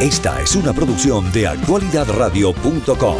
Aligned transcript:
Esta 0.00 0.42
es 0.42 0.54
una 0.54 0.74
producción 0.74 1.32
de 1.32 1.46
actualidadradio.com. 1.46 3.16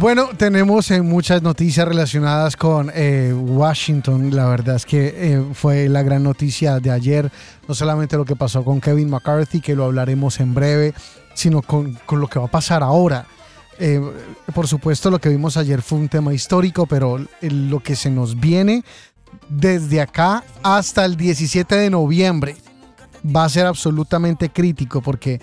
Bueno, 0.00 0.30
tenemos 0.36 0.90
eh, 0.90 1.00
muchas 1.00 1.42
noticias 1.42 1.86
relacionadas 1.86 2.56
con 2.56 2.90
eh, 2.92 3.32
Washington. 3.32 4.34
La 4.34 4.46
verdad 4.46 4.74
es 4.74 4.84
que 4.84 5.14
eh, 5.14 5.44
fue 5.54 5.88
la 5.88 6.02
gran 6.02 6.24
noticia 6.24 6.80
de 6.80 6.90
ayer. 6.90 7.30
No 7.68 7.74
solamente 7.76 8.16
lo 8.16 8.24
que 8.24 8.34
pasó 8.34 8.64
con 8.64 8.80
Kevin 8.80 9.10
McCarthy, 9.10 9.60
que 9.60 9.76
lo 9.76 9.84
hablaremos 9.84 10.40
en 10.40 10.52
breve, 10.52 10.92
sino 11.34 11.62
con, 11.62 11.94
con 12.04 12.20
lo 12.20 12.26
que 12.26 12.40
va 12.40 12.46
a 12.46 12.50
pasar 12.50 12.82
ahora. 12.82 13.26
por 14.52 14.66
supuesto, 14.66 15.08
lo 15.08 15.20
que 15.20 15.28
vimos 15.28 15.56
ayer 15.56 15.82
fue 15.82 15.98
un 15.98 16.08
tema 16.08 16.34
histórico, 16.34 16.84
pero 16.84 17.24
lo 17.42 17.78
que 17.78 17.94
se 17.94 18.10
nos 18.10 18.40
viene 18.40 18.82
desde 19.48 20.00
acá 20.00 20.42
hasta 20.64 21.04
el 21.04 21.16
17 21.16 21.76
de 21.76 21.90
noviembre 21.90 22.56
va 23.24 23.44
a 23.44 23.48
ser 23.48 23.66
absolutamente 23.66 24.50
crítico 24.50 25.00
porque 25.00 25.40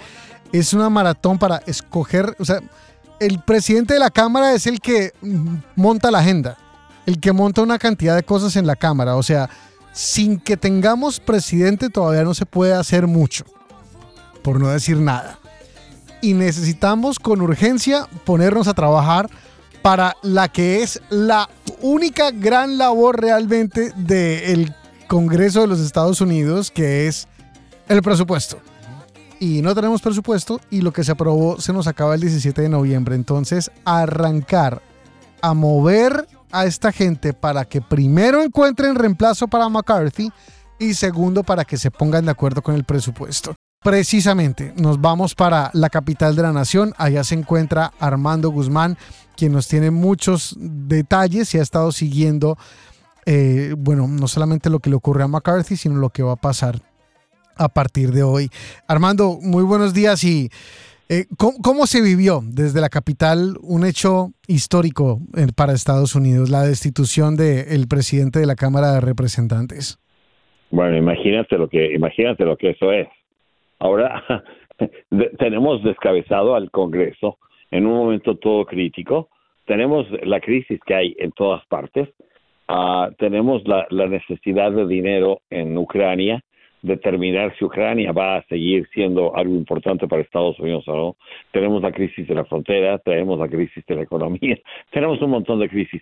es 0.51 0.73
una 0.73 0.89
maratón 0.89 1.37
para 1.37 1.57
escoger, 1.65 2.35
o 2.39 2.45
sea, 2.45 2.59
el 3.19 3.39
presidente 3.39 3.93
de 3.93 3.99
la 3.99 4.09
Cámara 4.09 4.53
es 4.53 4.67
el 4.67 4.79
que 4.79 5.13
monta 5.75 6.11
la 6.11 6.19
agenda, 6.19 6.57
el 7.05 7.19
que 7.19 7.31
monta 7.31 7.61
una 7.61 7.79
cantidad 7.79 8.15
de 8.15 8.23
cosas 8.23 8.55
en 8.55 8.67
la 8.67 8.75
Cámara. 8.75 9.15
O 9.15 9.23
sea, 9.23 9.49
sin 9.93 10.39
que 10.39 10.57
tengamos 10.57 11.19
presidente 11.19 11.89
todavía 11.89 12.23
no 12.23 12.33
se 12.33 12.45
puede 12.45 12.73
hacer 12.73 13.07
mucho, 13.07 13.45
por 14.43 14.59
no 14.59 14.69
decir 14.69 14.97
nada. 14.97 15.39
Y 16.21 16.33
necesitamos 16.33 17.19
con 17.19 17.41
urgencia 17.41 18.07
ponernos 18.25 18.67
a 18.67 18.73
trabajar 18.73 19.29
para 19.81 20.15
la 20.23 20.47
que 20.49 20.81
es 20.81 20.99
la 21.09 21.49
única 21.81 22.31
gran 22.31 22.77
labor 22.77 23.21
realmente 23.21 23.91
del 23.95 24.73
Congreso 25.07 25.61
de 25.61 25.67
los 25.67 25.79
Estados 25.79 26.21
Unidos, 26.21 26.71
que 26.71 27.07
es 27.07 27.27
el 27.87 28.01
presupuesto 28.01 28.59
y 29.39 29.61
no 29.61 29.75
tenemos 29.75 30.01
presupuesto 30.01 30.59
y 30.69 30.81
lo 30.81 30.93
que 30.93 31.03
se 31.03 31.11
aprobó 31.11 31.59
se 31.59 31.73
nos 31.73 31.87
acaba 31.87 32.15
el 32.15 32.21
17 32.21 32.61
de 32.61 32.69
noviembre. 32.69 33.15
Entonces, 33.15 33.71
arrancar 33.83 34.81
a 35.41 35.53
mover 35.53 36.27
a 36.51 36.65
esta 36.65 36.91
gente 36.91 37.33
para 37.33 37.65
que 37.65 37.81
primero 37.81 38.41
encuentren 38.41 38.95
reemplazo 38.95 39.47
para 39.47 39.69
McCarthy 39.69 40.31
y 40.79 40.93
segundo 40.93 41.43
para 41.43 41.65
que 41.65 41.77
se 41.77 41.91
pongan 41.91 42.25
de 42.25 42.31
acuerdo 42.31 42.61
con 42.61 42.75
el 42.75 42.83
presupuesto. 42.83 43.55
Precisamente, 43.83 44.73
nos 44.77 44.99
vamos 44.99 45.35
para 45.35 45.69
la 45.73 45.89
capital 45.89 46.35
de 46.35 46.41
la 46.41 46.51
nación. 46.51 46.93
Allá 46.97 47.23
se 47.23 47.35
encuentra 47.35 47.93
Armando 47.99 48.49
Guzmán, 48.49 48.97
quien 49.37 49.51
nos 49.51 49.67
tiene 49.67 49.91
muchos 49.91 50.55
detalles 50.57 51.53
y 51.53 51.59
ha 51.59 51.61
estado 51.61 51.91
siguiendo, 51.91 52.57
eh, 53.27 53.75
bueno, 53.77 54.07
no 54.07 54.27
solamente 54.27 54.71
lo 54.71 54.79
que 54.79 54.89
le 54.89 54.95
ocurre 54.95 55.23
a 55.23 55.27
McCarthy, 55.27 55.77
sino 55.77 55.97
lo 55.97 56.09
que 56.09 56.23
va 56.23 56.33
a 56.33 56.37
pasar 56.37 56.81
a 57.57 57.69
partir 57.69 58.09
de 58.09 58.23
hoy. 58.23 58.49
Armando, 58.87 59.37
muy 59.41 59.63
buenos 59.63 59.93
días 59.93 60.23
y 60.23 60.49
eh, 61.07 61.25
¿cómo, 61.37 61.85
se 61.85 62.01
vivió 62.01 62.39
desde 62.43 62.81
la 62.81 62.89
capital 62.89 63.57
un 63.61 63.85
hecho 63.85 64.29
histórico 64.47 65.19
eh, 65.37 65.45
para 65.55 65.73
Estados 65.73 66.15
Unidos, 66.15 66.49
la 66.49 66.63
destitución 66.63 67.35
del 67.35 67.87
presidente 67.87 68.39
de 68.39 68.47
la 68.47 68.55
Cámara 68.55 68.93
de 68.93 69.01
Representantes? 69.01 69.99
Bueno, 70.71 70.97
imagínate 70.97 71.59
lo 71.59 71.69
que, 71.69 71.93
imagínate 71.93 72.43
lo 72.43 72.57
que 72.57 72.71
eso 72.71 72.91
es. 72.91 73.07
Ahora 73.77 74.23
tenemos 75.37 75.83
descabezado 75.83 76.55
al 76.55 76.71
Congreso 76.71 77.37
en 77.69 77.85
un 77.85 77.93
momento 77.93 78.37
todo 78.37 78.65
crítico. 78.65 79.29
Tenemos 79.65 80.07
la 80.23 80.39
crisis 80.39 80.79
que 80.87 80.95
hay 80.95 81.15
en 81.19 81.31
todas 81.33 81.63
partes. 81.67 82.09
Ah, 82.67 83.11
tenemos 83.19 83.61
la 83.67 84.07
necesidad 84.07 84.71
de 84.71 84.87
dinero 84.87 85.41
en 85.51 85.77
Ucrania 85.77 86.43
determinar 86.85 87.53
si 87.57 87.65
Ucrania 87.65 88.11
va 88.11 88.37
a 88.37 88.43
seguir 88.43 88.87
siendo 88.93 89.35
algo 89.35 89.55
importante 89.55 90.07
para 90.07 90.21
Estados 90.21 90.59
Unidos 90.59 90.87
o 90.87 90.95
no. 90.95 91.15
Tenemos 91.51 91.81
la 91.81 91.91
crisis 91.91 92.27
de 92.27 92.35
la 92.35 92.45
frontera, 92.45 92.97
tenemos 92.99 93.39
la 93.39 93.47
crisis 93.47 93.85
de 93.85 93.95
la 93.95 94.03
economía, 94.03 94.57
tenemos 94.91 95.21
un 95.21 95.31
montón 95.31 95.59
de 95.59 95.69
crisis. 95.69 96.01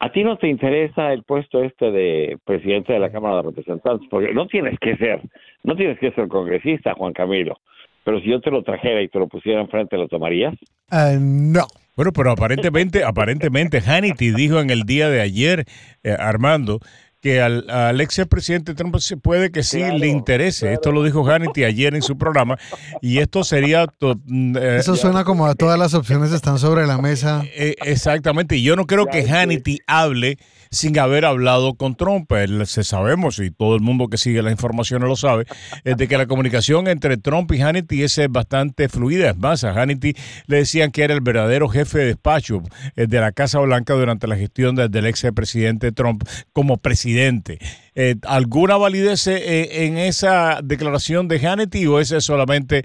¿A 0.00 0.12
ti 0.12 0.22
no 0.22 0.36
te 0.36 0.48
interesa 0.48 1.12
el 1.12 1.24
puesto 1.24 1.62
este 1.62 1.90
de 1.90 2.38
presidente 2.44 2.92
de 2.92 3.00
la 3.00 3.10
Cámara 3.10 3.36
de 3.36 3.42
Representantes? 3.42 4.08
Porque 4.08 4.32
no 4.32 4.46
tienes 4.46 4.78
que 4.78 4.96
ser, 4.96 5.20
no 5.64 5.74
tienes 5.74 5.98
que 5.98 6.12
ser 6.12 6.28
congresista, 6.28 6.94
Juan 6.94 7.12
Camilo. 7.12 7.58
Pero 8.04 8.20
si 8.20 8.28
yo 8.28 8.40
te 8.40 8.50
lo 8.50 8.62
trajera 8.62 9.02
y 9.02 9.08
te 9.08 9.18
lo 9.18 9.26
pusiera 9.26 9.60
enfrente, 9.60 9.96
¿lo 9.96 10.06
tomarías? 10.08 10.54
Uh, 10.92 11.18
no. 11.20 11.66
Bueno, 11.96 12.12
pero 12.12 12.30
aparentemente, 12.30 13.02
aparentemente 13.02 13.80
Hannity 13.80 14.30
dijo 14.30 14.60
en 14.60 14.70
el 14.70 14.84
día 14.84 15.08
de 15.08 15.20
ayer, 15.20 15.64
eh, 16.04 16.14
Armando, 16.16 16.78
que 17.20 17.40
al, 17.40 17.68
al 17.68 18.00
ex 18.00 18.20
presidente 18.28 18.74
Trump 18.74 18.96
se 18.98 19.16
puede 19.16 19.50
que 19.50 19.62
sí 19.62 19.78
le 19.80 20.06
interese. 20.06 20.72
Esto 20.72 20.92
lo 20.92 21.02
dijo 21.02 21.24
Hannity 21.24 21.64
ayer 21.64 21.94
en 21.94 22.02
su 22.02 22.16
programa 22.16 22.58
y 23.00 23.18
esto 23.18 23.44
sería... 23.44 23.86
Mm, 24.26 24.56
eh, 24.56 24.76
Eso 24.78 24.96
suena 24.96 25.24
como 25.24 25.46
a 25.46 25.54
todas 25.54 25.78
las 25.78 25.94
opciones 25.94 26.32
están 26.32 26.58
sobre 26.58 26.86
la 26.86 26.98
mesa. 26.98 27.42
Eh, 27.54 27.74
exactamente. 27.84 28.56
Y 28.56 28.62
yo 28.62 28.76
no 28.76 28.86
creo 28.86 29.06
que 29.06 29.24
Hannity 29.28 29.80
hable 29.86 30.38
sin 30.70 30.98
haber 30.98 31.24
hablado 31.24 31.74
con 31.74 31.94
Trump. 31.94 32.30
se 32.64 32.84
sabemos, 32.84 33.38
y 33.38 33.50
todo 33.50 33.74
el 33.74 33.80
mundo 33.80 34.08
que 34.08 34.16
sigue 34.16 34.42
la 34.42 34.50
información 34.50 35.02
lo 35.02 35.16
sabe, 35.16 35.44
es 35.84 35.96
de 35.96 36.08
que 36.08 36.18
la 36.18 36.26
comunicación 36.26 36.88
entre 36.88 37.16
Trump 37.16 37.50
y 37.52 37.60
Hannity 37.60 38.02
es 38.02 38.20
bastante 38.30 38.88
fluida. 38.88 39.30
Es 39.30 39.38
más, 39.38 39.64
a 39.64 39.72
Hannity 39.72 40.14
le 40.46 40.58
decían 40.58 40.90
que 40.90 41.02
era 41.02 41.14
el 41.14 41.20
verdadero 41.20 41.68
jefe 41.68 41.98
de 41.98 42.04
despacho 42.06 42.62
eh, 42.96 43.06
de 43.06 43.20
la 43.20 43.32
Casa 43.32 43.60
Blanca 43.60 43.94
durante 43.94 44.26
la 44.26 44.36
gestión 44.36 44.74
del 44.76 45.06
ex 45.06 45.26
presidente 45.34 45.92
Trump 45.92 46.22
como 46.52 46.78
presidente. 46.78 47.58
Eh, 47.94 48.16
¿Alguna 48.26 48.76
validez 48.76 49.26
eh, 49.26 49.86
en 49.86 49.98
esa 49.98 50.60
declaración 50.62 51.28
de 51.28 51.40
Hannity 51.40 51.86
o 51.86 51.98
es 51.98 52.08
solamente 52.08 52.84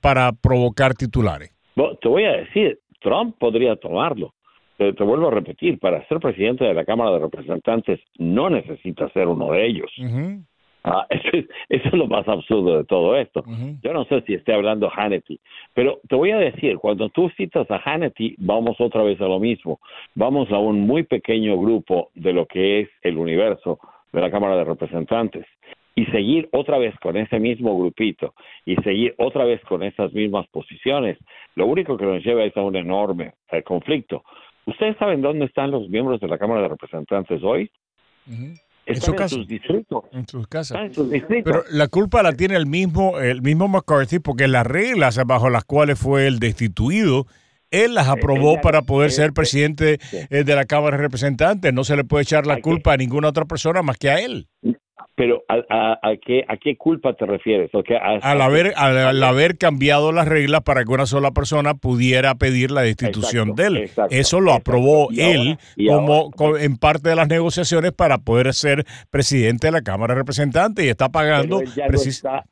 para 0.00 0.32
provocar 0.32 0.94
titulares? 0.94 1.50
te 2.00 2.08
voy 2.08 2.24
a 2.24 2.32
decir, 2.32 2.78
Trump 3.00 3.36
podría 3.38 3.76
tomarlo 3.76 4.32
te, 4.76 4.92
vuelvo 5.02 5.28
a 5.28 5.32
repetir, 5.32 5.78
para 5.78 6.06
ser 6.08 6.18
presidente 6.20 6.64
de 6.64 6.74
la 6.74 6.84
Cámara 6.84 7.12
de 7.12 7.20
Representantes 7.20 8.00
no 8.18 8.50
necesita 8.50 9.08
ser 9.10 9.28
uno 9.28 9.52
de 9.52 9.66
ellos. 9.66 9.90
Ah, 10.84 11.04
eso, 11.10 11.46
es, 11.68 11.92
lo 11.92 12.06
más 12.06 12.28
absurdo 12.28 12.78
de 12.78 12.84
todo 12.84 13.16
esto. 13.16 13.42
Yo 13.82 13.92
no 13.92 14.04
sé 14.04 14.22
si 14.22 14.34
esté 14.34 14.52
hablando 14.52 14.88
Hannity, 14.88 15.40
pero 15.74 15.98
te 16.08 16.14
voy 16.14 16.30
a 16.30 16.38
decir, 16.38 16.78
cuando 16.78 17.08
tú 17.08 17.28
citas 17.30 17.68
a 17.70 17.80
Hannity, 17.84 18.36
vamos 18.38 18.80
otra 18.80 19.02
vez 19.02 19.20
a 19.20 19.26
lo 19.26 19.40
mismo. 19.40 19.80
Vamos 20.14 20.50
a 20.52 20.58
un 20.58 20.80
muy 20.80 21.02
pequeño 21.02 21.58
grupo 21.58 22.10
de 22.14 22.32
lo 22.32 22.46
que 22.46 22.80
es 22.80 22.88
el 23.02 23.18
universo 23.18 23.80
de 24.12 24.20
la 24.20 24.30
Cámara 24.30 24.56
de 24.56 24.64
Representantes 24.64 25.46
y 25.96 26.04
seguir 26.06 26.48
otra 26.52 26.78
vez 26.78 26.94
con 27.00 27.16
ese 27.16 27.40
mismo 27.40 27.76
grupito 27.76 28.34
y 28.66 28.76
seguir 28.76 29.14
otra 29.16 29.44
vez 29.44 29.60
con 29.62 29.82
esas 29.82 30.12
mismas 30.12 30.46
posiciones, 30.48 31.18
lo 31.54 31.66
único 31.66 31.96
que 31.96 32.04
nos 32.04 32.22
lleva 32.22 32.44
es 32.44 32.56
a 32.56 32.62
un 32.62 32.76
enorme 32.76 33.32
eh, 33.50 33.62
conflicto. 33.62 34.22
¿Ustedes 34.66 34.96
saben 34.98 35.22
dónde 35.22 35.46
están 35.46 35.70
los 35.70 35.88
miembros 35.88 36.20
de 36.20 36.28
la 36.28 36.38
Cámara 36.38 36.62
de 36.62 36.68
Representantes 36.68 37.40
hoy? 37.42 37.70
en 38.86 39.00
su 39.00 39.14
casa. 39.14 39.34
sus 39.36 39.46
distritos. 39.46 40.04
En 40.12 40.26
sus 40.26 40.46
casas. 40.48 40.78
en 40.80 40.94
sus 40.94 41.10
distritos. 41.10 41.44
Pero 41.44 41.64
la 41.70 41.88
culpa 41.88 42.22
la 42.22 42.32
tiene 42.32 42.56
el 42.56 42.66
mismo, 42.66 43.18
el 43.18 43.42
mismo 43.42 43.68
McCarthy 43.68 44.18
porque 44.18 44.48
las 44.48 44.66
reglas 44.66 45.20
bajo 45.26 45.50
las 45.50 45.64
cuales 45.64 45.98
fue 45.98 46.26
el 46.26 46.38
destituido, 46.38 47.26
él 47.70 47.94
las 47.94 48.08
aprobó 48.08 48.60
para 48.60 48.82
poder 48.82 49.10
ser 49.10 49.32
presidente 49.32 49.98
eh, 50.30 50.44
de 50.44 50.54
la 50.54 50.64
Cámara 50.64 50.96
de 50.96 51.02
Representantes. 51.02 51.72
No 51.72 51.84
se 51.84 51.96
le 51.96 52.04
puede 52.04 52.22
echar 52.22 52.46
la 52.46 52.60
culpa 52.60 52.92
a 52.92 52.96
ninguna 52.96 53.28
otra 53.28 53.44
persona 53.44 53.82
más 53.82 53.98
que 53.98 54.10
a 54.10 54.20
él. 54.20 54.48
Pero 55.16 55.44
¿a, 55.48 55.98
a, 56.02 56.16
qué, 56.18 56.44
a 56.46 56.58
qué 56.58 56.76
culpa 56.76 57.14
te 57.14 57.24
refieres? 57.24 57.70
al, 57.74 58.40
haber, 58.42 58.74
al, 58.76 59.22
haber 59.22 59.56
cambiado 59.56 60.12
las 60.12 60.28
reglas 60.28 60.60
para 60.62 60.84
que 60.84 60.92
una 60.92 61.06
sola 61.06 61.30
persona 61.30 61.72
pudiera 61.72 62.34
pedir 62.34 62.70
la 62.70 62.82
destitución 62.82 63.54
de 63.54 63.66
él. 63.66 63.90
Eso 64.10 64.40
lo 64.42 64.52
aprobó 64.52 65.08
él 65.16 65.56
como, 65.88 66.30
en 66.58 66.76
parte 66.76 67.08
de 67.08 67.16
las 67.16 67.28
negociaciones 67.28 67.92
para 67.92 68.18
poder 68.18 68.52
ser 68.52 68.84
presidente 69.10 69.68
de 69.68 69.72
la 69.72 69.80
Cámara 69.80 70.12
de 70.12 70.20
Representantes 70.20 70.84
y 70.84 70.88
está 70.90 71.08
pagando... 71.08 71.60
Pero 71.60 71.70
él 71.70 71.74
ya, 71.74 71.88
no 71.88 71.98
está, 71.98 72.44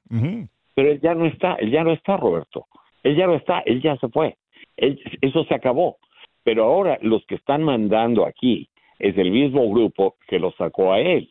pero 0.74 0.91
él 0.91 1.00
ya 1.03 1.14
no 1.14 1.26
está, 1.26 1.54
él 1.56 1.71
ya 1.71 1.84
no 1.84 1.92
está, 1.92 2.16
Roberto. 2.16 2.66
Él 3.03 3.15
ya 3.15 3.27
no 3.27 3.34
está, 3.34 3.60
él 3.66 3.83
ya 3.83 3.97
se 3.97 4.09
fue. 4.09 4.36
eso 4.77 5.44
se 5.44 5.54
acabó. 5.54 5.98
Pero 6.42 6.65
ahora 6.65 6.98
los 7.03 7.27
que 7.27 7.34
están 7.34 7.62
mandando 7.62 8.24
aquí 8.24 8.71
es 8.98 9.16
el 9.18 9.30
mismo 9.30 9.68
grupo 9.71 10.16
que 10.28 10.39
lo 10.39 10.53
sacó 10.53 10.94
a 10.94 11.00
él. 11.00 11.28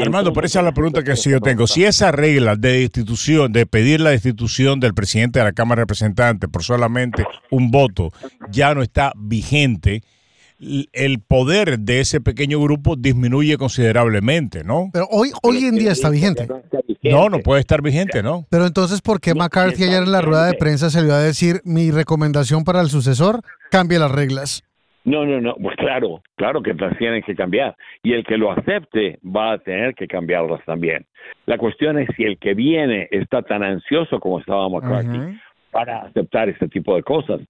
Armando, 0.00 0.32
por 0.32 0.44
esa 0.44 0.60
es 0.60 0.64
la 0.64 0.72
pregunta 0.72 1.02
que 1.02 1.16
sí 1.16 1.30
yo 1.30 1.40
tengo. 1.40 1.66
Si 1.66 1.84
esa 1.84 2.10
regla 2.10 2.56
de 2.56 2.80
destitución, 2.80 3.52
de 3.52 3.66
pedir 3.66 4.00
la 4.00 4.10
destitución 4.10 4.80
del 4.80 4.94
presidente 4.94 5.38
de 5.38 5.44
la 5.44 5.52
Cámara 5.52 5.80
de 5.80 5.82
Representantes 5.84 6.50
por 6.50 6.62
solamente 6.62 7.24
un 7.50 7.70
voto, 7.70 8.12
ya 8.50 8.74
no 8.74 8.82
está 8.82 9.12
vigente, 9.16 10.02
el 10.92 11.20
poder 11.20 11.78
de 11.80 12.00
ese 12.00 12.20
pequeño 12.20 12.60
grupo 12.60 12.96
disminuye 12.96 13.56
considerablemente, 13.58 14.64
¿no? 14.64 14.90
Pero 14.92 15.08
hoy, 15.10 15.30
hoy 15.42 15.64
en 15.64 15.76
día 15.76 15.92
está 15.92 16.10
vigente. 16.10 16.48
No, 17.02 17.28
no 17.28 17.40
puede 17.40 17.60
estar 17.60 17.82
vigente, 17.82 18.22
¿no? 18.22 18.46
Pero 18.50 18.66
entonces, 18.66 19.00
¿por 19.02 19.20
qué 19.20 19.34
McCarthy 19.34 19.84
ayer 19.84 20.02
en 20.02 20.12
la 20.12 20.22
rueda 20.22 20.46
de 20.46 20.54
prensa 20.54 20.90
se 20.90 21.00
le 21.00 21.08
iba 21.08 21.16
a 21.16 21.22
decir 21.22 21.60
mi 21.64 21.90
recomendación 21.90 22.64
para 22.64 22.80
el 22.80 22.88
sucesor? 22.88 23.42
Cambie 23.70 23.98
las 23.98 24.10
reglas. 24.10 24.62
No, 25.04 25.26
no, 25.26 25.38
no, 25.40 25.54
pues 25.56 25.76
claro, 25.76 26.22
claro 26.36 26.62
que 26.62 26.72
las 26.72 26.96
tienen 26.96 27.22
que 27.22 27.34
cambiar. 27.34 27.76
Y 28.02 28.14
el 28.14 28.24
que 28.24 28.38
lo 28.38 28.50
acepte 28.50 29.18
va 29.24 29.52
a 29.52 29.58
tener 29.58 29.94
que 29.94 30.08
cambiarlas 30.08 30.64
también. 30.64 31.04
La 31.44 31.58
cuestión 31.58 31.98
es 31.98 32.08
si 32.16 32.24
el 32.24 32.38
que 32.38 32.54
viene 32.54 33.08
está 33.10 33.42
tan 33.42 33.62
ansioso 33.62 34.18
como 34.18 34.40
estaba 34.40 34.68
McCarthy 34.68 35.38
para 35.70 36.02
aceptar 36.02 36.48
este 36.48 36.68
tipo 36.68 36.96
de 36.96 37.02
cosas. 37.02 37.40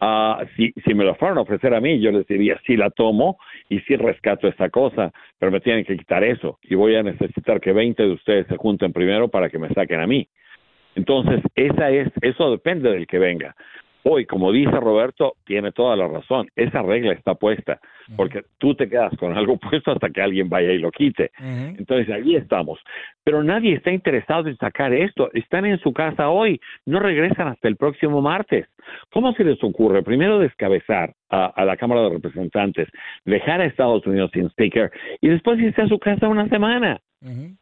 Ah, 0.00 0.42
si, 0.56 0.72
si 0.84 0.94
me 0.94 1.04
lo 1.04 1.14
fueran 1.14 1.38
a 1.38 1.42
ofrecer 1.42 1.72
a 1.74 1.80
mí, 1.80 2.00
yo 2.00 2.10
les 2.10 2.26
diría, 2.26 2.58
sí 2.66 2.76
la 2.76 2.90
tomo 2.90 3.38
y 3.68 3.78
sí 3.80 3.94
rescato 3.94 4.48
esta 4.48 4.70
cosa, 4.70 5.12
pero 5.38 5.52
me 5.52 5.60
tienen 5.60 5.84
que 5.84 5.96
quitar 5.96 6.24
eso. 6.24 6.58
Y 6.62 6.74
voy 6.74 6.96
a 6.96 7.02
necesitar 7.02 7.60
que 7.60 7.72
20 7.72 8.02
de 8.02 8.10
ustedes 8.10 8.46
se 8.48 8.56
junten 8.56 8.92
primero 8.92 9.28
para 9.28 9.50
que 9.50 9.58
me 9.58 9.68
saquen 9.68 10.00
a 10.00 10.06
mí. 10.06 10.26
Entonces, 10.96 11.40
esa 11.54 11.90
es, 11.90 12.08
eso 12.22 12.50
depende 12.50 12.90
del 12.90 13.06
que 13.06 13.18
venga. 13.18 13.54
Hoy, 14.06 14.26
como 14.26 14.52
dice 14.52 14.70
Roberto, 14.70 15.34
tiene 15.46 15.72
toda 15.72 15.96
la 15.96 16.06
razón. 16.06 16.48
Esa 16.54 16.82
regla 16.82 17.14
está 17.14 17.34
puesta, 17.34 17.80
porque 18.16 18.42
tú 18.58 18.74
te 18.74 18.86
quedas 18.86 19.16
con 19.16 19.34
algo 19.34 19.56
puesto 19.70 19.92
hasta 19.92 20.10
que 20.10 20.20
alguien 20.20 20.50
vaya 20.50 20.72
y 20.72 20.78
lo 20.78 20.90
quite. 20.90 21.30
Entonces, 21.38 22.10
ahí 22.10 22.36
estamos. 22.36 22.78
Pero 23.24 23.42
nadie 23.42 23.74
está 23.74 23.90
interesado 23.90 24.48
en 24.48 24.58
sacar 24.58 24.92
esto. 24.92 25.30
Están 25.32 25.64
en 25.64 25.78
su 25.78 25.94
casa 25.94 26.28
hoy, 26.28 26.60
no 26.84 27.00
regresan 27.00 27.48
hasta 27.48 27.66
el 27.66 27.76
próximo 27.76 28.20
martes. 28.20 28.66
¿Cómo 29.10 29.32
se 29.32 29.44
les 29.44 29.62
ocurre? 29.64 30.02
Primero 30.02 30.38
descabezar 30.38 31.14
a, 31.30 31.64
la 31.64 31.76
Cámara 31.78 32.02
de 32.02 32.10
Representantes, 32.10 32.88
dejar 33.24 33.62
a 33.62 33.64
Estados 33.64 34.06
Unidos 34.06 34.30
sin 34.34 34.46
speaker 34.50 34.92
y 35.22 35.28
después 35.28 35.58
irse 35.58 35.80
a 35.80 35.88
su 35.88 35.98
casa 35.98 36.28
una 36.28 36.46
semana 36.50 37.00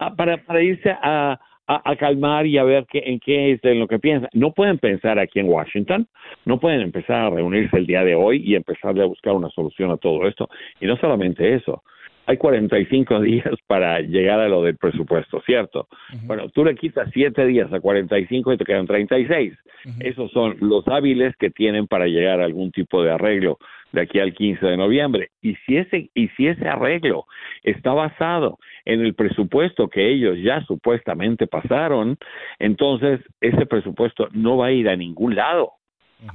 ah, 0.00 0.14
para, 0.16 0.38
para 0.38 0.60
irse 0.60 0.90
a 0.90 1.38
a, 1.66 1.96
calmar 1.96 2.46
y 2.46 2.58
a 2.58 2.64
ver 2.64 2.86
qué, 2.90 3.02
en 3.06 3.20
qué 3.20 3.52
es 3.52 3.64
en 3.64 3.78
lo 3.78 3.88
que 3.88 3.98
piensan. 3.98 4.28
No 4.32 4.52
pueden 4.52 4.78
pensar 4.78 5.18
aquí 5.18 5.40
en 5.40 5.48
Washington, 5.48 6.06
no 6.44 6.58
pueden 6.58 6.80
empezar 6.80 7.26
a 7.26 7.30
reunirse 7.30 7.76
el 7.76 7.86
día 7.86 8.04
de 8.04 8.14
hoy 8.14 8.42
y 8.44 8.54
empezar 8.54 8.98
a 9.00 9.04
buscar 9.04 9.34
una 9.34 9.50
solución 9.50 9.90
a 9.90 9.96
todo 9.96 10.26
esto. 10.26 10.48
Y 10.80 10.86
no 10.86 10.96
solamente 10.96 11.54
eso, 11.54 11.82
hay 12.26 12.36
45 12.36 13.20
días 13.22 13.54
para 13.66 14.00
llegar 14.00 14.40
a 14.40 14.48
lo 14.48 14.62
del 14.62 14.76
presupuesto, 14.76 15.40
¿cierto? 15.44 15.88
Bueno, 16.24 16.48
tú 16.50 16.64
le 16.64 16.74
quitas 16.74 17.08
7 17.12 17.46
días 17.46 17.72
a 17.72 17.80
45 17.80 18.52
y 18.52 18.56
te 18.56 18.64
quedan 18.64 18.86
36. 18.86 19.54
Esos 20.00 20.30
son 20.30 20.56
los 20.60 20.86
hábiles 20.86 21.34
que 21.36 21.50
tienen 21.50 21.88
para 21.88 22.06
llegar 22.06 22.40
a 22.40 22.44
algún 22.44 22.70
tipo 22.70 23.02
de 23.02 23.10
arreglo 23.10 23.58
de 23.92 24.00
aquí 24.00 24.18
al 24.18 24.34
15 24.34 24.64
de 24.64 24.76
noviembre. 24.76 25.30
Y 25.40 25.54
si 25.66 25.76
ese 25.76 26.10
y 26.14 26.28
si 26.28 26.48
ese 26.48 26.68
arreglo 26.68 27.26
está 27.62 27.92
basado 27.92 28.58
en 28.84 29.00
el 29.00 29.14
presupuesto 29.14 29.88
que 29.88 30.10
ellos 30.10 30.38
ya 30.42 30.62
supuestamente 30.64 31.46
pasaron, 31.46 32.16
entonces 32.58 33.20
ese 33.40 33.66
presupuesto 33.66 34.28
no 34.32 34.56
va 34.56 34.66
a 34.66 34.72
ir 34.72 34.88
a 34.88 34.96
ningún 34.96 35.34
lado. 35.34 35.72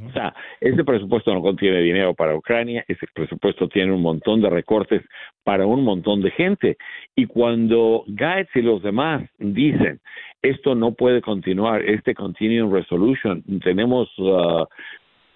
O 0.06 0.12
sea, 0.12 0.34
ese 0.60 0.84
presupuesto 0.84 1.34
no 1.34 1.42
contiene 1.42 1.80
dinero 1.80 2.14
para 2.14 2.36
Ucrania, 2.36 2.84
ese 2.90 3.08
presupuesto 3.14 3.70
tiene 3.70 3.94
un 3.94 4.02
montón 4.02 4.42
de 4.42 4.50
recortes 4.50 5.02
para 5.46 5.66
un 5.66 5.84
montón 5.84 6.22
de 6.22 6.32
gente. 6.32 6.78
Y 7.16 7.26
cuando 7.26 8.04
Gaetz 8.08 8.54
y 8.56 8.64
los 8.64 8.84
demás 8.84 9.24
dicen, 9.38 10.02
esto 10.42 10.76
no 10.76 10.94
puede 10.94 11.22
continuar, 11.22 11.84
este 11.84 12.14
Continuing 12.14 12.72
Resolution, 12.72 13.44
tenemos 13.64 14.10
uh, 14.20 14.66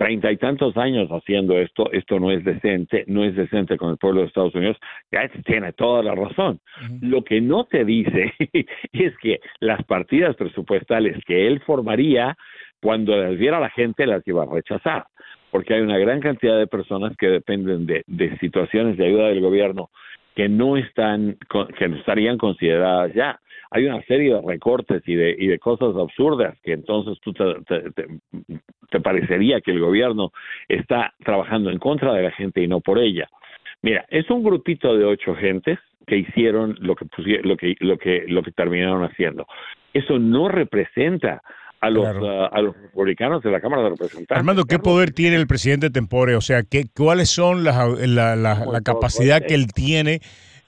treinta 0.01 0.31
y 0.31 0.37
tantos 0.37 0.75
años 0.77 1.09
haciendo 1.09 1.59
esto, 1.59 1.91
esto 1.91 2.19
no 2.19 2.31
es 2.31 2.43
decente, 2.43 3.03
no 3.05 3.23
es 3.23 3.35
decente 3.35 3.77
con 3.77 3.91
el 3.91 3.97
pueblo 3.97 4.21
de 4.21 4.27
Estados 4.27 4.55
Unidos, 4.55 4.77
Gates 5.11 5.43
tiene 5.45 5.73
toda 5.73 6.01
la 6.01 6.15
razón. 6.15 6.59
Lo 7.01 7.23
que 7.23 7.39
no 7.39 7.65
te 7.65 7.85
dice 7.85 8.33
es 8.93 9.15
que 9.19 9.41
las 9.59 9.83
partidas 9.83 10.35
presupuestales 10.35 11.23
que 11.25 11.45
él 11.45 11.59
formaría, 11.61 12.35
cuando 12.81 13.15
las 13.15 13.37
viera 13.37 13.59
la 13.59 13.69
gente, 13.69 14.07
las 14.07 14.27
iba 14.27 14.41
a 14.41 14.51
rechazar, 14.51 15.05
porque 15.51 15.75
hay 15.75 15.81
una 15.81 15.99
gran 15.99 16.19
cantidad 16.19 16.57
de 16.57 16.65
personas 16.65 17.15
que 17.15 17.27
dependen 17.27 17.85
de, 17.85 18.03
de 18.07 18.35
situaciones 18.39 18.97
de 18.97 19.05
ayuda 19.05 19.27
del 19.27 19.41
gobierno 19.41 19.91
que 20.35 20.49
no 20.49 20.77
están, 20.77 21.37
que 21.77 21.89
no 21.89 21.97
estarían 21.97 22.39
consideradas 22.39 23.13
ya 23.13 23.39
hay 23.71 23.85
una 23.85 24.03
serie 24.03 24.35
de 24.35 24.41
recortes 24.41 25.01
y 25.05 25.15
de, 25.15 25.35
y 25.37 25.47
de 25.47 25.57
cosas 25.57 25.95
absurdas 25.95 26.57
que 26.61 26.73
entonces 26.73 27.17
tú 27.21 27.33
te, 27.33 27.45
te, 28.89 28.99
parecería 28.99 29.61
que 29.61 29.71
el 29.71 29.79
gobierno 29.79 30.33
está 30.67 31.13
trabajando 31.23 31.71
en 31.71 31.79
contra 31.79 32.13
de 32.13 32.23
la 32.23 32.31
gente 32.31 32.61
y 32.61 32.67
no 32.67 32.81
por 32.81 32.99
ella. 32.99 33.29
Mira, 33.81 34.05
es 34.09 34.29
un 34.29 34.43
grupito 34.43 34.95
de 34.97 35.05
ocho 35.05 35.35
gentes 35.35 35.79
que 36.05 36.17
hicieron 36.17 36.75
lo 36.81 36.95
que 36.95 37.05
lo 37.43 37.55
que 37.55 37.75
lo 37.79 37.97
que 37.97 38.25
lo 38.27 38.43
que 38.43 38.51
terminaron 38.51 39.05
haciendo. 39.05 39.47
Eso 39.93 40.19
no 40.19 40.49
representa 40.49 41.41
a 41.79 41.89
los, 41.89 42.05
a 42.05 42.61
los 42.61 42.75
republicanos 42.77 43.41
de 43.41 43.49
la 43.49 43.59
Cámara 43.59 43.83
de 43.83 43.89
Representantes. 43.89 44.37
Armando, 44.37 44.65
¿qué 44.65 44.77
poder 44.77 45.11
tiene 45.11 45.37
el 45.37 45.47
presidente 45.47 45.89
Tempore? 45.89 46.35
O 46.35 46.41
sea, 46.41 46.61
¿qué, 46.61 46.85
¿cuáles 46.95 47.29
son 47.29 47.63
las, 47.63 48.07
la, 48.07 48.35
la, 48.35 48.65
la 48.65 48.81
capacidad 48.81 49.41
que 49.43 49.55
él 49.55 49.73
tiene 49.73 50.21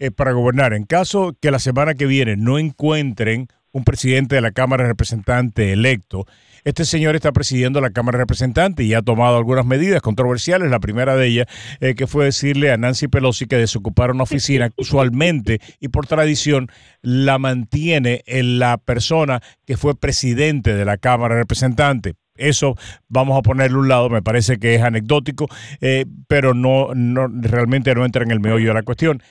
eh, 0.04 0.12
para 0.12 0.34
gobernar. 0.34 0.74
En 0.74 0.84
caso 0.84 1.34
que 1.40 1.50
la 1.50 1.60
semana 1.60 1.94
que 1.94 2.06
viene 2.06 2.36
no 2.36 2.60
encuentren 2.60 3.48
un 3.72 3.86
presidente 3.86 4.36
de 4.36 4.42
la 4.42 4.52
Cámara 4.52 4.84
de 4.84 4.90
Representantes 4.90 5.72
electo, 5.72 6.26
este 6.66 6.84
señor 6.84 7.16
está 7.16 7.32
presidiendo 7.32 7.80
la 7.80 7.90
Cámara 7.90 8.18
de 8.18 8.24
Representantes 8.24 8.86
y 8.86 8.94
ha 8.94 9.02
tomado 9.02 9.38
algunas 9.38 9.66
medidas 9.66 10.02
controversiales. 10.02 10.70
La 10.70 10.82
primera 10.82 11.16
de 11.16 11.28
ellas 11.28 11.48
eh, 11.80 11.96
que 11.96 12.06
fue 12.06 12.26
decirle 12.26 12.74
a 12.74 12.78
Nancy 12.78 13.08
Pelosi 13.08 13.48
que 13.48 13.56
desocupara 13.56 14.12
una 14.12 14.24
oficina 14.24 14.70
que 14.70 14.76
usualmente 14.82 15.62
y 15.80 15.88
por 15.88 16.06
tradición 16.06 16.70
la 17.02 17.38
mantiene 17.38 18.24
en 18.26 18.60
la 18.60 18.78
persona 18.78 19.42
que 19.66 19.78
fue 19.78 19.96
presidente 19.96 20.74
de 20.74 20.84
la 20.84 20.98
Cámara 20.98 21.36
de 21.36 21.42
Representantes. 21.42 22.16
Eso 22.36 22.76
vamos 23.08 23.38
a 23.38 23.42
ponerle 23.42 23.78
un 23.78 23.88
lado, 23.88 24.10
me 24.10 24.24
parece 24.24 24.58
que 24.58 24.76
es 24.76 24.82
anecdótico, 24.82 25.48
eh, 25.82 26.06
pero 26.28 26.54
no, 26.54 26.94
no 26.96 27.28
realmente 27.28 27.94
no 27.94 28.06
entra 28.06 28.24
en 28.24 28.32
el 28.32 28.40
meollo 28.40 28.70
de 28.70 28.74
la 28.74 28.84
cuestión. 28.84 29.22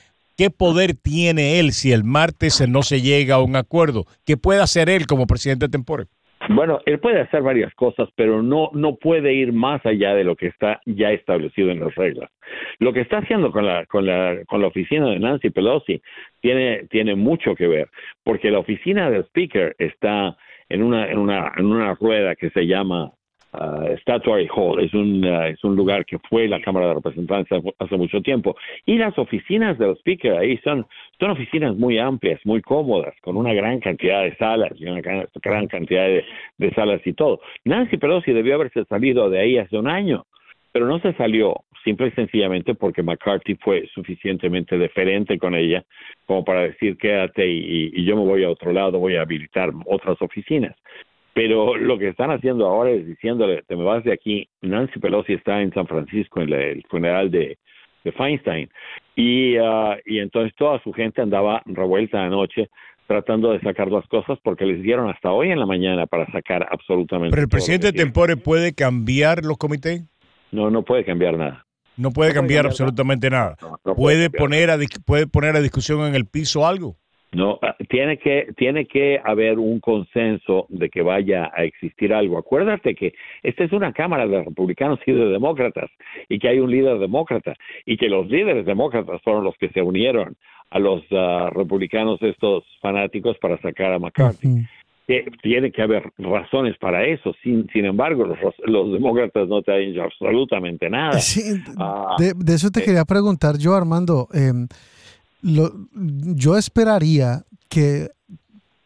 ¿Qué 0.43 0.49
poder 0.49 0.89
tiene 1.01 1.61
él 1.61 1.71
si 1.71 1.93
el 1.93 2.03
martes 2.03 2.67
no 2.67 2.81
se 2.81 2.99
llega 2.99 3.35
a 3.35 3.41
un 3.41 3.55
acuerdo? 3.55 4.03
¿Qué 4.25 4.35
puede 4.35 4.61
hacer 4.61 4.89
él 4.89 5.07
como 5.07 5.25
presidente 5.25 5.67
de 5.67 5.71
Tempore? 5.71 6.03
Bueno, 6.49 6.81
él 6.85 6.99
puede 6.99 7.21
hacer 7.21 7.41
varias 7.41 7.73
cosas, 7.75 8.09
pero 8.17 8.43
no 8.43 8.69
no 8.73 8.97
puede 8.97 9.33
ir 9.33 9.53
más 9.53 9.85
allá 9.85 10.13
de 10.13 10.25
lo 10.25 10.35
que 10.35 10.47
está 10.47 10.81
ya 10.85 11.11
establecido 11.11 11.71
en 11.71 11.79
las 11.79 11.95
reglas. 11.95 12.29
Lo 12.79 12.91
que 12.91 12.99
está 12.99 13.19
haciendo 13.19 13.53
con 13.53 13.65
la 13.65 13.85
con 13.85 14.05
la 14.05 14.43
con 14.45 14.59
la 14.59 14.67
oficina 14.67 15.11
de 15.11 15.19
Nancy 15.19 15.49
Pelosi 15.49 16.01
tiene 16.41 16.87
tiene 16.89 17.15
mucho 17.15 17.55
que 17.55 17.67
ver, 17.67 17.87
porque 18.25 18.51
la 18.51 18.59
oficina 18.59 19.09
del 19.09 19.23
speaker 19.27 19.77
está 19.79 20.35
en 20.67 20.83
una 20.83 21.09
en 21.09 21.19
una 21.19 21.53
en 21.55 21.67
una 21.67 21.95
rueda 21.95 22.35
que 22.35 22.49
se 22.49 22.67
llama 22.67 23.13
uh, 23.53 23.97
Statuary 24.01 24.47
Hall, 24.55 24.79
es 24.83 24.93
un, 24.93 25.23
uh, 25.23 25.43
es 25.43 25.63
un 25.63 25.75
lugar 25.75 26.05
que 26.05 26.19
fue 26.29 26.47
la 26.47 26.61
Cámara 26.61 26.87
de 26.87 26.93
Representantes 26.95 27.61
hace 27.79 27.97
mucho 27.97 28.21
tiempo. 28.21 28.55
Y 28.85 28.97
las 28.97 29.17
oficinas 29.17 29.77
del 29.77 29.95
Speaker 29.97 30.33
ahí 30.33 30.57
son, 30.63 30.85
son 31.19 31.31
oficinas 31.31 31.75
muy 31.75 31.97
amplias, 31.97 32.39
muy 32.45 32.61
cómodas, 32.61 33.13
con 33.21 33.37
una 33.37 33.53
gran 33.53 33.79
cantidad 33.79 34.23
de 34.23 34.35
salas 34.37 34.71
y 34.75 34.85
una 34.85 35.01
gran, 35.01 35.67
cantidad 35.67 36.05
de, 36.05 36.25
de 36.57 36.71
salas 36.73 37.01
y 37.05 37.13
todo. 37.13 37.39
Nancy 37.65 37.97
Pelosi 37.97 38.33
debió 38.33 38.55
haberse 38.55 38.85
salido 38.85 39.29
de 39.29 39.39
ahí 39.39 39.57
hace 39.57 39.77
un 39.77 39.87
año, 39.87 40.25
pero 40.71 40.87
no 40.87 40.99
se 40.99 41.13
salió 41.13 41.63
simple 41.83 42.07
y 42.07 42.11
sencillamente 42.11 42.75
porque 42.75 43.03
McCarthy 43.03 43.55
fue 43.55 43.87
suficientemente 43.93 44.77
deferente 44.77 45.37
con 45.37 45.53
ella 45.53 45.83
como 46.25 46.43
para 46.43 46.61
decir 46.61 46.97
quédate 46.97 47.45
y, 47.45 47.91
y, 47.93 48.05
yo 48.05 48.15
me 48.15 48.23
voy 48.23 48.43
a 48.43 48.49
otro 48.49 48.71
lado, 48.71 48.99
voy 48.99 49.17
a 49.17 49.21
habilitar 49.21 49.71
otras 49.85 50.21
oficinas. 50.21 50.75
Pero 51.33 51.75
lo 51.75 51.97
que 51.97 52.09
están 52.09 52.31
haciendo 52.31 52.67
ahora 52.67 52.91
es 52.91 53.07
diciéndole, 53.07 53.63
te 53.63 53.75
me 53.75 53.83
vas 53.83 54.03
de 54.03 54.13
aquí. 54.13 54.47
Nancy 54.61 54.99
Pelosi 54.99 55.33
está 55.33 55.61
en 55.61 55.73
San 55.73 55.87
Francisco 55.87 56.41
en 56.41 56.53
el 56.53 56.83
funeral 56.89 57.31
de, 57.31 57.57
de 58.03 58.11
Feinstein. 58.11 58.69
Y, 59.15 59.57
uh, 59.57 59.95
y 60.05 60.19
entonces 60.19 60.53
toda 60.55 60.81
su 60.83 60.93
gente 60.93 61.21
andaba 61.21 61.61
revuelta 61.65 62.23
anoche 62.23 62.69
tratando 63.07 63.51
de 63.51 63.59
sacar 63.61 63.91
las 63.91 64.07
cosas 64.07 64.39
porque 64.43 64.65
les 64.65 64.81
dieron 64.81 65.09
hasta 65.09 65.31
hoy 65.31 65.51
en 65.51 65.59
la 65.59 65.65
mañana 65.65 66.05
para 66.07 66.31
sacar 66.31 66.67
absolutamente. 66.71 67.31
Pero 67.31 67.43
el 67.43 67.49
presidente 67.49 67.91
Tempore 67.91 68.37
puede 68.37 68.73
cambiar 68.73 69.43
los 69.43 69.57
comités. 69.57 70.03
No, 70.51 70.69
no 70.69 70.83
puede 70.83 71.03
cambiar 71.03 71.37
nada. 71.37 71.65
No 71.95 72.11
puede 72.11 72.33
cambiar 72.33 72.65
absolutamente 72.65 73.29
nada. 73.29 73.55
puede, 73.95 74.29
poner 74.29 74.71
a, 74.71 74.77
puede 75.05 75.27
poner 75.27 75.55
a 75.55 75.61
discusión 75.61 76.07
en 76.07 76.15
el 76.15 76.25
piso 76.25 76.65
algo. 76.65 76.95
No, 77.33 77.57
ah, 77.61 77.75
tiene 77.89 78.17
que, 78.17 78.53
tiene 78.57 78.85
que 78.85 79.19
haber 79.23 79.57
un 79.57 79.79
consenso 79.79 80.67
de 80.69 80.89
que 80.89 81.01
vaya 81.01 81.51
a 81.55 81.63
existir 81.63 82.13
algo. 82.13 82.37
Acuérdate 82.37 82.95
que 82.95 83.13
esta 83.41 83.63
es 83.63 83.71
una 83.71 83.91
Cámara 83.91 84.27
de 84.27 84.43
republicanos 84.43 84.99
y 85.05 85.11
de 85.11 85.25
demócratas 85.25 85.89
y 86.29 86.39
que 86.39 86.47
hay 86.47 86.59
un 86.59 86.69
líder 86.69 86.99
demócrata 86.99 87.55
y 87.85 87.97
que 87.97 88.07
los 88.07 88.27
líderes 88.27 88.65
demócratas 88.65 89.21
fueron 89.23 89.43
los 89.43 89.55
que 89.57 89.69
se 89.69 89.81
unieron 89.81 90.35
a 90.69 90.79
los 90.79 91.03
uh, 91.11 91.49
republicanos 91.51 92.21
estos 92.21 92.63
fanáticos 92.81 93.37
para 93.39 93.59
sacar 93.61 93.93
a 93.93 93.99
McCarthy. 93.99 94.65
tiene 95.41 95.71
que 95.71 95.81
haber 95.81 96.11
razones 96.17 96.77
para 96.77 97.05
eso. 97.05 97.33
Sin, 97.43 97.67
sin 97.71 97.85
embargo, 97.85 98.25
los, 98.25 98.39
los 98.65 98.91
demócratas 98.91 99.47
no 99.47 99.61
te 99.61 99.77
dicho 99.77 100.01
absolutamente 100.03 100.89
nada. 100.89 101.19
Ah, 101.77 102.15
de, 102.17 102.33
de, 102.35 102.53
eso 102.53 102.71
te 102.71 102.81
eh, 102.81 102.83
quería 102.85 103.05
preguntar 103.05 103.57
yo, 103.57 103.75
Armando. 103.75 104.27
Eh, 104.33 104.51
lo, 105.43 105.87
yo 105.93 106.57
esperaría 106.57 107.45
que 107.67 108.09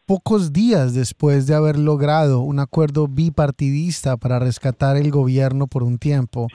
pocos 0.06 0.52
días 0.52 0.92
después 0.92 1.46
de 1.46 1.54
haber 1.54 1.78
logrado 1.78 2.40
un 2.40 2.58
acuerdo 2.58 3.06
bipartidista 3.06 4.16
para 4.16 4.38
rescatar 4.38 4.96
el 4.96 5.10
gobierno 5.10 5.68
por 5.68 5.82
un 5.82 5.98
tiempo, 5.98 6.48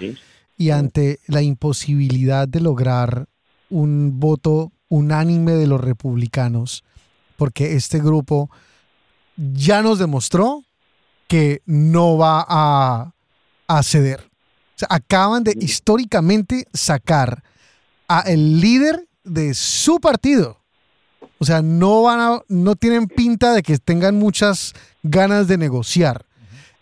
y 0.57 0.69
ante 0.69 1.19
la 1.27 1.41
imposibilidad 1.41 2.47
de 2.47 2.59
lograr 2.59 3.27
un 3.69 4.19
voto 4.19 4.71
unánime 4.89 5.53
de 5.53 5.67
los 5.67 5.79
republicanos, 5.79 6.83
porque 7.37 7.73
este 7.73 7.99
grupo 7.99 8.49
ya 9.37 9.81
nos 9.81 9.99
demostró 9.99 10.63
que 11.27 11.61
no 11.65 12.17
va 12.17 12.45
a, 12.47 13.13
ceder. 13.83 14.29
acaban 14.89 15.43
de 15.43 15.55
históricamente 15.59 16.67
sacar 16.73 17.43
a 18.07 18.19
el 18.21 18.59
líder 18.59 19.07
de 19.23 19.53
su 19.53 19.99
partido. 19.99 20.59
O 21.39 21.45
sea, 21.45 21.61
no 21.61 22.03
van 22.03 22.19
a, 22.19 22.41
no 22.47 22.75
tienen 22.75 23.07
pinta 23.07 23.53
de 23.53 23.63
que 23.63 23.77
tengan 23.77 24.15
muchas 24.15 24.73
ganas 25.01 25.47
de 25.47 25.57
negociar. 25.57 26.25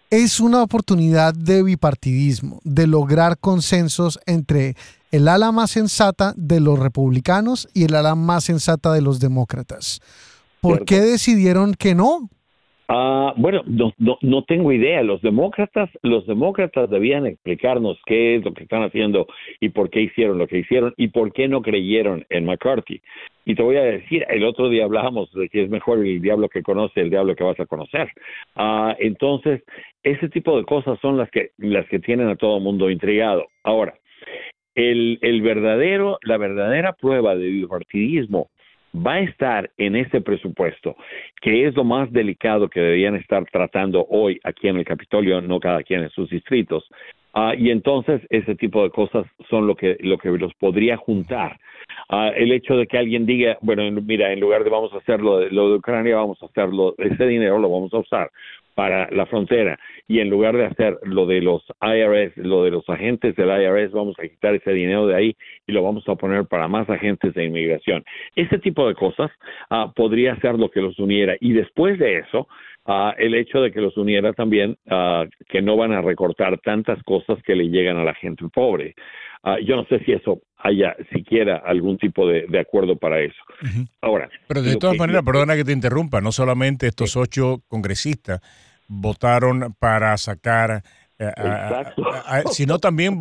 Es 0.09 0.39
una 0.39 0.61
oportunidad 0.61 1.33
de 1.33 1.63
bipartidismo, 1.63 2.59
de 2.63 2.85
lograr 2.85 3.37
consensos 3.37 4.19
entre 4.25 4.75
el 5.11 5.27
ala 5.27 5.51
más 5.51 5.71
sensata 5.71 6.33
de 6.35 6.59
los 6.59 6.77
republicanos 6.77 7.69
y 7.73 7.85
el 7.85 7.95
ala 7.95 8.15
más 8.15 8.43
sensata 8.43 8.91
de 8.91 9.01
los 9.01 9.19
demócratas. 9.19 9.99
¿Por 10.59 10.85
qué 10.85 11.01
decidieron 11.01 11.73
que 11.73 11.95
no? 11.95 12.29
Ah, 12.93 13.33
bueno, 13.37 13.61
no, 13.67 13.93
no, 14.21 14.43
tengo 14.43 14.73
idea. 14.73 15.01
Los 15.01 15.21
demócratas, 15.21 15.89
los 16.01 16.27
demócratas 16.27 16.89
debían 16.89 17.25
explicarnos 17.25 17.97
qué 18.05 18.35
es 18.35 18.43
lo 18.43 18.53
que 18.53 18.63
están 18.63 18.83
haciendo 18.83 19.27
y 19.61 19.69
por 19.69 19.89
qué 19.89 20.01
hicieron 20.01 20.37
lo 20.37 20.45
que 20.45 20.57
hicieron 20.57 20.93
y 20.97 21.07
por 21.07 21.31
qué 21.31 21.47
no 21.47 21.61
creyeron 21.61 22.25
en 22.29 22.43
McCarthy. 22.43 23.01
Y 23.45 23.55
te 23.55 23.63
voy 23.63 23.77
a 23.77 23.83
decir, 23.83 24.25
el 24.29 24.43
otro 24.43 24.67
día 24.67 24.83
hablábamos 24.83 25.31
de 25.31 25.47
que 25.47 25.63
es 25.63 25.69
mejor 25.69 25.99
el 25.99 26.21
diablo 26.21 26.49
que 26.49 26.63
conoce 26.63 26.99
el 26.99 27.09
diablo 27.09 27.33
que 27.33 27.45
vas 27.45 27.59
a 27.61 27.65
conocer. 27.65 28.11
Ah, 28.57 28.93
entonces, 28.99 29.63
ese 30.03 30.27
tipo 30.27 30.57
de 30.57 30.65
cosas 30.65 30.99
son 30.99 31.15
las 31.17 31.31
que 31.31 31.51
las 31.59 31.87
que 31.87 31.99
tienen 31.99 32.27
a 32.27 32.35
todo 32.35 32.59
mundo 32.59 32.89
intrigado. 32.89 33.47
Ahora, 33.63 33.93
el, 34.75 35.17
el 35.21 35.41
verdadero, 35.41 36.19
la 36.23 36.35
verdadera 36.35 36.91
prueba 36.91 37.37
de 37.37 37.47
bipartidismo 37.47 38.49
va 38.95 39.13
a 39.13 39.19
estar 39.21 39.69
en 39.77 39.95
ese 39.95 40.21
presupuesto, 40.21 40.95
que 41.41 41.67
es 41.67 41.75
lo 41.75 41.83
más 41.83 42.11
delicado 42.11 42.69
que 42.69 42.79
deberían 42.79 43.15
estar 43.15 43.45
tratando 43.45 44.05
hoy 44.09 44.39
aquí 44.43 44.67
en 44.67 44.77
el 44.77 44.85
Capitolio, 44.85 45.41
no 45.41 45.59
cada 45.59 45.83
quien 45.83 46.03
en 46.03 46.09
sus 46.09 46.29
distritos. 46.29 46.87
Ah, 47.33 47.53
y 47.57 47.69
entonces 47.69 48.21
ese 48.29 48.55
tipo 48.55 48.83
de 48.83 48.89
cosas 48.89 49.25
son 49.49 49.65
lo 49.65 49.75
que, 49.75 49.97
lo 50.01 50.17
que 50.17 50.29
los 50.29 50.53
podría 50.55 50.97
juntar. 50.97 51.57
Ah, 52.09 52.31
el 52.35 52.51
hecho 52.51 52.75
de 52.75 52.87
que 52.87 52.97
alguien 52.97 53.25
diga, 53.25 53.57
bueno, 53.61 53.83
mira, 54.01 54.33
en 54.33 54.41
lugar 54.41 54.65
de 54.65 54.69
vamos 54.69 54.93
a 54.93 54.97
hacerlo 54.97 55.47
lo 55.49 55.69
de 55.69 55.75
Ucrania, 55.77 56.17
vamos 56.17 56.41
a 56.43 56.47
hacerlo, 56.47 56.93
ese 56.97 57.25
dinero 57.25 57.57
lo 57.57 57.69
vamos 57.69 57.93
a 57.93 57.99
usar 57.99 58.31
para 58.81 59.07
la 59.11 59.27
frontera 59.27 59.77
y 60.07 60.21
en 60.21 60.29
lugar 60.31 60.57
de 60.57 60.65
hacer 60.65 60.97
lo 61.03 61.27
de 61.27 61.39
los 61.39 61.61
IRS, 61.83 62.35
lo 62.37 62.63
de 62.63 62.71
los 62.71 62.89
agentes 62.89 63.35
del 63.35 63.49
IRS, 63.49 63.91
vamos 63.91 64.15
a 64.17 64.27
quitar 64.27 64.55
ese 64.55 64.71
dinero 64.71 65.05
de 65.05 65.15
ahí 65.15 65.35
y 65.67 65.71
lo 65.71 65.83
vamos 65.83 66.03
a 66.09 66.15
poner 66.15 66.47
para 66.47 66.67
más 66.67 66.89
agentes 66.89 67.35
de 67.35 67.45
inmigración. 67.45 68.03
Ese 68.35 68.57
tipo 68.57 68.87
de 68.87 68.95
cosas 68.95 69.29
uh, 69.69 69.93
podría 69.93 70.35
ser 70.37 70.55
lo 70.55 70.71
que 70.71 70.81
los 70.81 70.97
uniera 70.97 71.35
y 71.39 71.53
después 71.53 71.99
de 71.99 72.17
eso, 72.17 72.47
uh, 72.87 73.11
el 73.19 73.35
hecho 73.35 73.61
de 73.61 73.71
que 73.71 73.81
los 73.81 73.95
uniera 73.97 74.33
también 74.33 74.75
uh, 74.87 75.29
que 75.47 75.61
no 75.61 75.77
van 75.77 75.91
a 75.91 76.01
recortar 76.01 76.59
tantas 76.61 77.03
cosas 77.03 77.37
que 77.43 77.53
le 77.53 77.69
llegan 77.69 77.97
a 77.97 78.03
la 78.03 78.15
gente 78.15 78.43
pobre. 78.51 78.95
yo 79.63 79.75
no 79.75 79.85
sé 79.85 79.99
si 80.05 80.11
eso 80.11 80.41
haya 80.57 80.95
siquiera 81.13 81.57
algún 81.57 81.99
tipo 81.99 82.27
de, 82.27 82.59
acuerdo 82.59 82.95
para 82.95 83.19
eso. 83.19 83.43
Ahora, 84.01 84.27
pero 84.47 84.63
de 84.63 84.75
todas 84.77 84.97
maneras, 84.97 85.21
perdona 85.23 85.55
que 85.55 85.63
te 85.63 85.71
interrumpa, 85.71 86.19
no 86.19 86.31
solamente 86.31 86.87
estos 86.87 87.15
ocho 87.15 87.61
congresistas 87.67 88.41
votaron 88.91 89.73
para 89.79 90.17
sacar 90.17 90.83
eh, 91.17 91.31
sino 92.51 92.79
también 92.79 93.19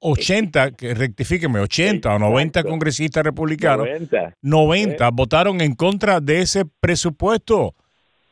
80, 0.00 0.70
que 0.72 0.94
rectifíqueme, 0.94 1.60
80 1.60 2.14
o 2.14 2.18
90 2.18 2.64
congresistas 2.64 3.22
republicanos, 3.22 3.86
90, 4.40 5.10
votaron 5.10 5.60
en 5.60 5.74
contra 5.74 6.20
de 6.20 6.40
ese 6.40 6.64
presupuesto, 6.64 7.74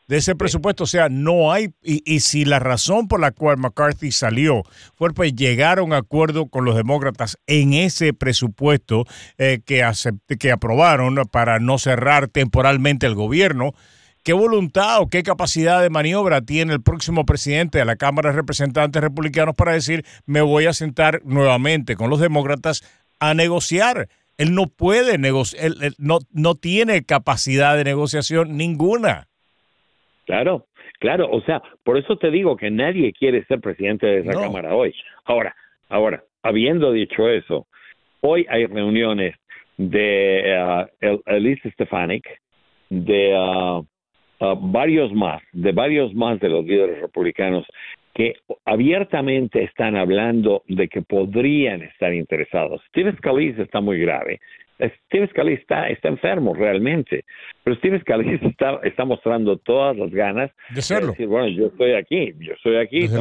de 0.07 0.17
ese 0.17 0.35
presupuesto, 0.35 0.85
o 0.85 0.87
sea, 0.87 1.07
no 1.07 1.53
hay, 1.53 1.69
y, 1.83 2.19
si 2.21 2.45
la 2.45 2.57
razón 2.57 3.07
por 3.07 3.19
la 3.19 3.29
cual 3.31 3.57
McCarthy 3.57 4.11
salió 4.11 4.63
fue 4.95 5.13
pues 5.13 5.35
llegar 5.35 5.77
a 5.77 5.83
un 5.83 5.93
acuerdo 5.93 6.47
con 6.47 6.65
los 6.65 6.75
demócratas 6.75 7.37
en 7.45 7.75
ese 7.75 8.13
presupuesto 8.13 9.05
eh, 9.37 9.59
que, 9.63 9.87
que 10.39 10.51
aprobaron 10.51 11.15
para 11.31 11.59
no 11.59 11.77
cerrar 11.77 12.27
temporalmente 12.27 13.05
el 13.05 13.13
gobierno, 13.13 13.73
¿Qué 14.23 14.33
voluntad 14.33 15.01
o 15.01 15.07
qué 15.07 15.23
capacidad 15.23 15.81
de 15.81 15.89
maniobra 15.89 16.41
tiene 16.41 16.73
el 16.73 16.83
próximo 16.83 17.25
presidente 17.25 17.79
de 17.79 17.85
la 17.85 17.95
Cámara 17.95 18.29
de 18.29 18.35
Representantes 18.35 19.01
Republicanos 19.01 19.55
para 19.55 19.73
decir 19.73 20.03
me 20.27 20.41
voy 20.41 20.67
a 20.67 20.73
sentar 20.73 21.21
nuevamente 21.25 21.95
con 21.95 22.11
los 22.11 22.19
demócratas 22.19 22.83
a 23.19 23.33
negociar? 23.33 24.09
Él 24.37 24.53
no 24.53 24.67
puede 24.67 25.17
negociar, 25.17 25.65
él, 25.65 25.93
no, 25.97 26.19
no 26.31 26.53
tiene 26.53 27.03
capacidad 27.03 27.75
de 27.75 27.83
negociación 27.83 28.57
ninguna. 28.57 29.27
Claro, 30.25 30.67
claro, 30.99 31.27
o 31.31 31.41
sea, 31.41 31.63
por 31.83 31.97
eso 31.97 32.15
te 32.17 32.29
digo 32.29 32.55
que 32.57 32.69
nadie 32.69 33.13
quiere 33.13 33.43
ser 33.45 33.59
presidente 33.59 34.05
de 34.05 34.19
esa 34.19 34.39
Cámara 34.39 34.75
hoy. 34.75 34.93
Ahora, 35.25 35.55
ahora, 35.89 36.23
habiendo 36.43 36.91
dicho 36.91 37.27
eso, 37.27 37.65
hoy 38.21 38.45
hay 38.49 38.67
reuniones 38.67 39.35
de 39.77 40.87
uh, 41.01 41.21
Elise 41.25 41.71
Stefanik, 41.71 42.23
de 42.89 43.35
uh, 43.35 43.83
Varios 44.59 45.13
más, 45.13 45.41
de 45.53 45.71
varios 45.71 46.13
más 46.15 46.39
de 46.39 46.49
los 46.49 46.65
líderes 46.65 46.99
republicanos 46.99 47.65
que 48.13 48.33
abiertamente 48.65 49.63
están 49.63 49.95
hablando 49.95 50.63
de 50.67 50.87
que 50.87 51.01
podrían 51.01 51.81
estar 51.83 52.13
interesados. 52.13 52.81
Steve 52.89 53.13
Scalise 53.17 53.61
está 53.61 53.79
muy 53.81 53.99
grave. 53.99 54.39
Steve 55.07 55.27
Scalise 55.29 55.61
está, 55.61 55.87
está 55.89 56.07
enfermo 56.07 56.53
realmente, 56.53 57.25
pero 57.63 57.75
Steve 57.77 57.99
Scalise 58.01 58.45
está, 58.47 58.79
está 58.83 59.05
mostrando 59.05 59.57
todas 59.57 59.95
las 59.95 60.09
ganas 60.11 60.51
de 60.73 60.81
serlo. 60.81 61.11
decir, 61.11 61.27
bueno, 61.27 61.47
yo 61.49 61.67
estoy 61.67 61.93
aquí, 61.93 62.33
yo 62.39 62.53
estoy 62.53 62.77
aquí. 62.77 63.01
Desde, 63.01 63.19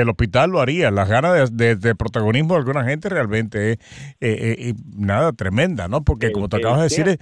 el, 0.00 0.08
hospital 0.08 0.50
lo 0.50 0.60
haría, 0.60 0.90
las 0.90 1.08
ganas 1.08 1.56
de, 1.56 1.94
protagonismo 1.94 2.54
de 2.54 2.60
alguna 2.60 2.84
gente 2.84 3.08
realmente 3.08 3.72
es 3.72 3.78
eh, 4.20 4.56
eh, 4.58 4.72
nada 4.96 5.32
tremenda, 5.32 5.88
¿no? 5.88 6.02
Porque 6.02 6.32
como 6.32 6.48
te 6.48 6.56
acabas 6.56 6.78
de 6.78 6.84
decir, 6.84 7.08
eh, 7.08 7.18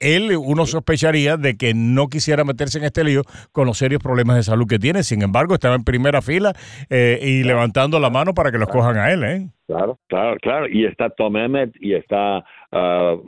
él, 0.00 0.36
uno 0.36 0.66
sospecharía 0.66 1.36
de 1.36 1.56
que 1.56 1.72
no 1.74 2.08
quisiera 2.08 2.44
meterse 2.44 2.78
en 2.78 2.84
este 2.84 3.04
lío 3.04 3.22
con 3.52 3.66
los 3.66 3.78
serios 3.78 4.02
problemas 4.02 4.36
de 4.36 4.42
salud 4.42 4.66
que 4.68 4.78
tiene. 4.78 5.02
Sin 5.02 5.22
embargo, 5.22 5.54
estaba 5.54 5.74
en 5.74 5.84
primera 5.84 6.20
fila 6.20 6.52
eh, 6.90 7.18
y 7.22 7.42
levantando 7.42 7.98
la 7.98 8.10
mano 8.10 8.34
para 8.34 8.52
que 8.52 8.58
los 8.58 8.68
cojan 8.68 8.96
a 8.96 9.12
él. 9.12 9.24
¿eh? 9.24 9.46
Claro, 9.66 9.98
claro, 10.08 10.36
claro. 10.40 10.68
Y 10.68 10.84
está 10.84 11.10
Tom 11.10 11.36
Emmett 11.36 11.74
y 11.80 11.94
está 11.94 12.44
uh, 12.72 13.22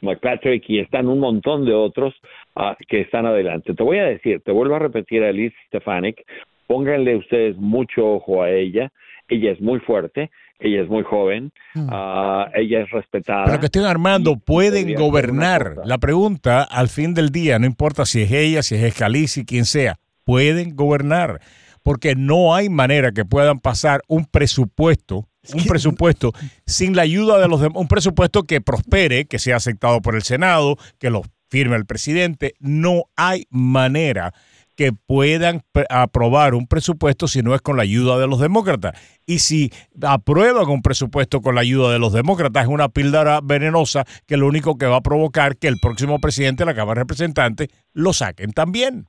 McPatrick 0.00 0.64
y 0.68 0.80
están 0.80 1.08
un 1.08 1.20
montón 1.20 1.64
de 1.64 1.74
otros 1.74 2.14
uh, 2.56 2.74
que 2.88 3.00
están 3.02 3.26
adelante. 3.26 3.74
Te 3.74 3.82
voy 3.82 3.98
a 3.98 4.04
decir, 4.04 4.40
te 4.44 4.52
vuelvo 4.52 4.74
a 4.74 4.80
repetir 4.80 5.22
a 5.22 5.32
Liz 5.32 5.52
Stefanik, 5.68 6.24
pónganle 6.66 7.16
ustedes 7.16 7.56
mucho 7.56 8.14
ojo 8.14 8.42
a 8.42 8.50
ella. 8.50 8.90
Ella 9.28 9.52
es 9.52 9.60
muy 9.60 9.78
fuerte 9.80 10.30
ella 10.58 10.82
es 10.82 10.88
muy 10.88 11.04
joven, 11.04 11.52
mm. 11.74 11.88
ah, 11.90 12.50
ella 12.54 12.82
es 12.82 12.90
respetada. 12.90 13.44
Pero 13.44 13.60
que 13.60 13.66
estén 13.66 13.84
armando, 13.84 14.36
pueden 14.36 14.94
gobernar. 14.94 15.76
La 15.84 15.98
pregunta, 15.98 16.62
al 16.62 16.88
fin 16.88 17.14
del 17.14 17.30
día, 17.30 17.58
no 17.58 17.66
importa 17.66 18.04
si 18.06 18.22
es 18.22 18.32
ella, 18.32 18.62
si 18.62 18.74
es 18.74 18.94
Scalisi, 18.94 19.44
quien 19.44 19.64
sea, 19.64 19.98
pueden 20.24 20.74
gobernar. 20.74 21.40
Porque 21.82 22.14
no 22.16 22.54
hay 22.54 22.68
manera 22.68 23.12
que 23.12 23.24
puedan 23.24 23.60
pasar 23.60 24.02
un 24.08 24.26
presupuesto, 24.26 25.28
un 25.54 25.64
presupuesto 25.64 26.32
sin 26.66 26.94
la 26.94 27.02
ayuda 27.02 27.38
de 27.38 27.48
los 27.48 27.60
demás, 27.60 27.80
un 27.80 27.88
presupuesto 27.88 28.42
que 28.42 28.60
prospere, 28.60 29.26
que 29.26 29.38
sea 29.38 29.56
aceptado 29.56 30.02
por 30.02 30.14
el 30.14 30.22
Senado, 30.22 30.76
que 30.98 31.08
lo 31.08 31.22
firme 31.48 31.76
el 31.76 31.86
presidente. 31.86 32.54
No 32.58 33.04
hay 33.16 33.46
manera 33.50 34.34
que 34.78 34.92
puedan 34.92 35.62
aprobar 35.90 36.54
un 36.54 36.68
presupuesto 36.68 37.26
si 37.26 37.42
no 37.42 37.52
es 37.56 37.60
con 37.60 37.76
la 37.76 37.82
ayuda 37.82 38.16
de 38.16 38.28
los 38.28 38.38
demócratas. 38.38 38.92
Y 39.26 39.40
si 39.40 39.70
aprueban 40.00 40.68
un 40.68 40.82
presupuesto 40.82 41.40
con 41.40 41.56
la 41.56 41.62
ayuda 41.62 41.92
de 41.92 41.98
los 41.98 42.12
demócratas, 42.12 42.62
es 42.62 42.68
una 42.68 42.88
píldora 42.88 43.40
venenosa 43.42 44.04
que 44.28 44.36
lo 44.36 44.46
único 44.46 44.78
que 44.78 44.86
va 44.86 44.98
a 44.98 45.00
provocar 45.00 45.56
que 45.56 45.66
el 45.66 45.78
próximo 45.82 46.20
presidente 46.20 46.62
de 46.62 46.66
la 46.66 46.76
Cámara 46.76 47.00
de 47.00 47.02
Representantes 47.02 47.68
lo 47.92 48.12
saquen 48.12 48.52
también. 48.52 49.06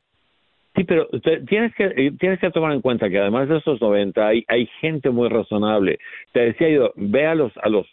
Sí, 0.75 0.85
pero 0.85 1.07
tienes 1.47 1.75
que 1.75 1.85
eh, 1.85 2.11
tienes 2.19 2.39
que 2.39 2.49
tomar 2.49 2.71
en 2.71 2.81
cuenta 2.81 3.07
que 3.07 3.19
además 3.19 3.47
de 3.47 3.57
esos 3.57 3.79
90 3.79 4.25
hay, 4.25 4.43
hay 4.47 4.67
gente 4.81 5.11
muy 5.11 5.29
razonable. 5.29 5.99
Te 6.31 6.39
decía 6.39 6.69
yo, 6.69 6.93
ve 6.95 7.27
a 7.27 7.35
los 7.35 7.51
a 7.57 7.69
los 7.69 7.85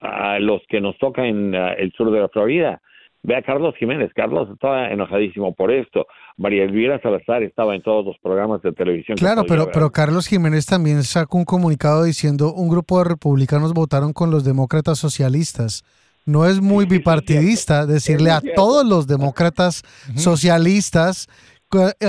a, 0.00 0.38
los 0.38 0.60
que 0.68 0.82
nos 0.82 0.98
toca 0.98 1.26
en 1.26 1.54
el 1.54 1.92
sur 1.92 2.10
de 2.10 2.20
la 2.20 2.28
Florida. 2.28 2.82
Ve 3.26 3.36
a 3.36 3.42
Carlos 3.42 3.74
Jiménez. 3.76 4.12
Carlos 4.14 4.48
estaba 4.52 4.88
enojadísimo 4.88 5.52
por 5.52 5.72
esto. 5.72 6.06
María 6.36 6.62
Elvira 6.62 7.00
Salazar 7.02 7.42
estaba 7.42 7.74
en 7.74 7.82
todos 7.82 8.04
los 8.04 8.16
programas 8.22 8.62
de 8.62 8.72
televisión. 8.72 9.18
Claro, 9.18 9.42
pero, 9.48 9.68
pero 9.72 9.90
Carlos 9.90 10.28
Jiménez 10.28 10.64
también 10.64 11.02
sacó 11.02 11.38
un 11.38 11.44
comunicado 11.44 12.04
diciendo 12.04 12.54
un 12.54 12.68
grupo 12.68 12.98
de 12.98 13.08
republicanos 13.08 13.74
votaron 13.74 14.12
con 14.12 14.30
los 14.30 14.44
demócratas 14.44 15.00
socialistas. 15.00 15.82
No 16.24 16.46
es 16.46 16.60
muy 16.60 16.86
bipartidista 16.86 17.84
decirle 17.84 18.30
a 18.30 18.40
todos 18.54 18.86
los 18.86 19.08
demócratas 19.08 19.82
socialistas 20.16 21.28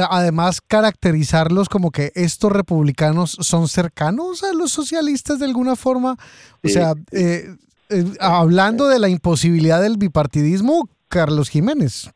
además 0.10 0.62
caracterizarlos 0.62 1.68
como 1.68 1.90
que 1.90 2.12
estos 2.14 2.52
republicanos 2.52 3.36
son 3.42 3.68
cercanos 3.68 4.44
a 4.44 4.54
los 4.54 4.72
socialistas 4.72 5.40
de 5.40 5.46
alguna 5.46 5.76
forma. 5.76 6.16
O 6.64 6.68
sea, 6.70 6.94
eh, 7.12 7.56
eh, 7.90 8.04
hablando 8.20 8.88
de 8.88 9.00
la 9.00 9.10
imposibilidad 9.10 9.82
del 9.82 9.98
bipartidismo, 9.98 10.88
Carlos 11.10 11.50
Jiménez. 11.50 12.14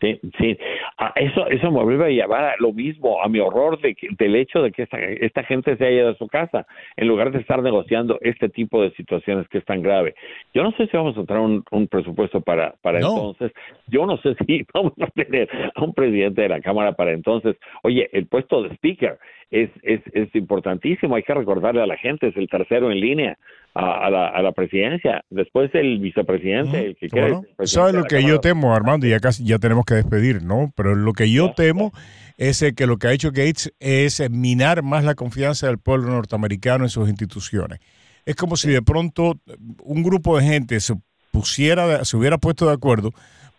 Sí, 0.00 0.20
sí. 0.38 0.58
Ah, 0.98 1.12
eso, 1.16 1.46
eso 1.48 1.70
me 1.70 1.82
vuelve 1.82 2.04
a 2.04 2.08
llevar 2.08 2.44
a 2.44 2.54
lo 2.58 2.72
mismo, 2.72 3.22
a 3.22 3.28
mi 3.28 3.40
horror 3.40 3.80
de 3.80 3.96
del 4.18 4.36
hecho 4.36 4.62
de 4.62 4.70
que 4.70 4.82
esta, 4.82 4.98
esta 4.98 5.44
gente 5.44 5.76
se 5.76 5.86
haya 5.86 6.02
ido 6.02 6.10
a 6.10 6.16
su 6.16 6.28
casa, 6.28 6.66
en 6.96 7.08
lugar 7.08 7.32
de 7.32 7.40
estar 7.40 7.62
negociando 7.62 8.18
este 8.20 8.48
tipo 8.48 8.82
de 8.82 8.90
situaciones 8.92 9.48
que 9.48 9.58
es 9.58 9.64
tan 9.64 9.82
grave. 9.82 10.14
Yo 10.52 10.62
no 10.62 10.72
sé 10.72 10.86
si 10.88 10.96
vamos 10.96 11.16
a 11.16 11.24
traer 11.24 11.40
un, 11.40 11.64
un 11.70 11.88
presupuesto 11.88 12.40
para, 12.42 12.74
para 12.82 12.98
entonces. 12.98 13.52
Yo 13.86 14.04
no 14.04 14.18
sé 14.18 14.34
si 14.46 14.66
vamos 14.74 14.92
a 15.00 15.06
tener 15.06 15.48
a 15.74 15.82
un 15.82 15.94
presidente 15.94 16.42
de 16.42 16.48
la 16.48 16.60
Cámara 16.60 16.92
para 16.92 17.12
entonces. 17.12 17.56
Oye, 17.82 18.08
el 18.12 18.26
puesto 18.26 18.62
de 18.62 18.74
speaker 18.74 19.18
es, 19.50 19.70
es, 19.82 20.00
es 20.12 20.34
importantísimo, 20.34 21.14
hay 21.14 21.22
que 21.22 21.34
recordarle 21.34 21.82
a 21.82 21.86
la 21.86 21.96
gente, 21.96 22.28
es 22.28 22.36
el 22.36 22.48
tercero 22.48 22.90
en 22.90 23.00
línea 23.00 23.38
a, 23.74 24.08
la, 24.08 24.28
a 24.28 24.40
la, 24.40 24.52
presidencia. 24.52 25.24
Después 25.30 25.70
el 25.74 25.98
vicepresidente, 25.98 26.86
el 26.86 26.96
que 26.96 27.08
quiere. 27.08 27.40
¿Sabes 27.64 27.94
lo 27.94 28.04
que 28.04 28.22
yo 28.22 28.40
temo, 28.40 28.74
Armando? 28.74 29.06
Y 29.06 29.10
ya 29.10 29.20
casi 29.20 29.44
ya 29.44 29.58
tenemos 29.58 29.84
que 29.84 29.94
despedir, 29.94 30.44
¿no? 30.44 30.72
Pero 30.76 30.94
lo 30.94 31.12
que 31.12 31.30
yo 31.30 31.52
temo 31.54 31.92
es 32.36 32.64
que 32.76 32.86
lo 32.86 32.98
que 32.98 33.08
ha 33.08 33.12
hecho 33.12 33.30
Gates 33.30 33.72
es 33.80 34.30
minar 34.30 34.82
más 34.82 35.04
la 35.04 35.14
confianza 35.14 35.66
del 35.66 35.78
pueblo 35.78 36.10
norteamericano 36.10 36.84
en 36.84 36.90
sus 36.90 37.08
instituciones. 37.08 37.80
Es 38.24 38.36
como 38.36 38.56
si 38.56 38.70
de 38.70 38.82
pronto 38.82 39.40
un 39.82 40.02
grupo 40.02 40.38
de 40.38 40.44
gente 40.44 40.80
se 40.80 40.94
pusiera, 41.32 42.04
se 42.04 42.16
hubiera 42.16 42.38
puesto 42.38 42.66
de 42.66 42.72
acuerdo 42.72 43.10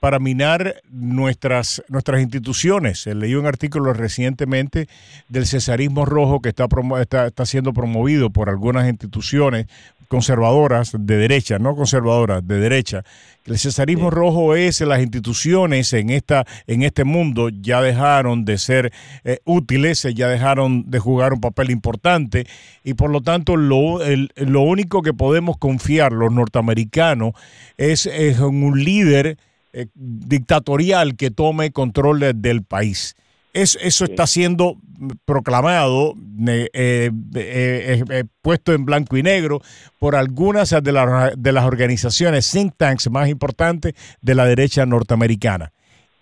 para 0.05 0.19
minar 0.19 0.83
nuestras, 0.91 1.81
nuestras 1.89 2.21
instituciones. 2.21 3.07
Leí 3.07 3.33
un 3.33 3.47
artículo 3.47 3.91
recientemente 3.91 4.87
del 5.29 5.47
cesarismo 5.47 6.05
rojo 6.05 6.41
que 6.41 6.49
está, 6.49 6.67
está, 7.01 7.25
está 7.25 7.45
siendo 7.47 7.73
promovido 7.73 8.29
por 8.29 8.47
algunas 8.47 8.87
instituciones 8.87 9.65
conservadoras 10.07 10.91
de 10.95 11.17
derecha, 11.17 11.57
no 11.57 11.75
conservadoras, 11.75 12.47
de 12.47 12.59
derecha. 12.59 13.03
El 13.45 13.57
cesarismo 13.57 14.11
rojo 14.11 14.55
es 14.55 14.79
las 14.81 15.01
instituciones 15.01 15.91
en 15.93 16.11
esta 16.11 16.45
en 16.67 16.83
este 16.83 17.03
mundo 17.03 17.49
ya 17.49 17.81
dejaron 17.81 18.45
de 18.45 18.59
ser 18.59 18.93
eh, 19.23 19.39
útiles, 19.43 20.03
ya 20.13 20.27
dejaron 20.27 20.87
de 20.87 20.99
jugar 20.99 21.33
un 21.33 21.41
papel 21.41 21.71
importante 21.71 22.45
y 22.83 22.93
por 22.93 23.09
lo 23.09 23.21
tanto 23.21 23.57
lo, 23.57 24.01
lo 24.35 24.61
único 24.61 25.01
que 25.01 25.13
podemos 25.13 25.57
confiar 25.57 26.11
los 26.11 26.31
norteamericanos 26.31 27.33
es, 27.77 28.05
es 28.05 28.37
un 28.37 28.83
líder 28.83 29.39
eh, 29.77 29.87
dictatorial 29.93 31.17
que 31.17 31.31
tome 31.31 31.71
control 31.71 32.21
del 32.33 32.63
país. 32.63 33.15
eso 33.51 34.05
está 34.05 34.25
siendo 34.25 34.77
proclamado, 35.25 36.15
eh, 36.47 37.11
eh, 37.35 38.23
puesto 38.41 38.71
en 38.71 38.85
blanco 38.85 39.17
y 39.17 39.23
negro 39.23 39.61
por 39.99 40.15
algunas 40.15 40.69
de, 40.69 41.33
de 41.37 41.51
las 41.51 41.65
organizaciones 41.65 42.49
think 42.49 42.73
tanks 42.77 43.09
más 43.09 43.27
importantes 43.27 43.95
de 44.21 44.35
la 44.35 44.45
derecha 44.45 44.85
norteamericana. 44.85 45.73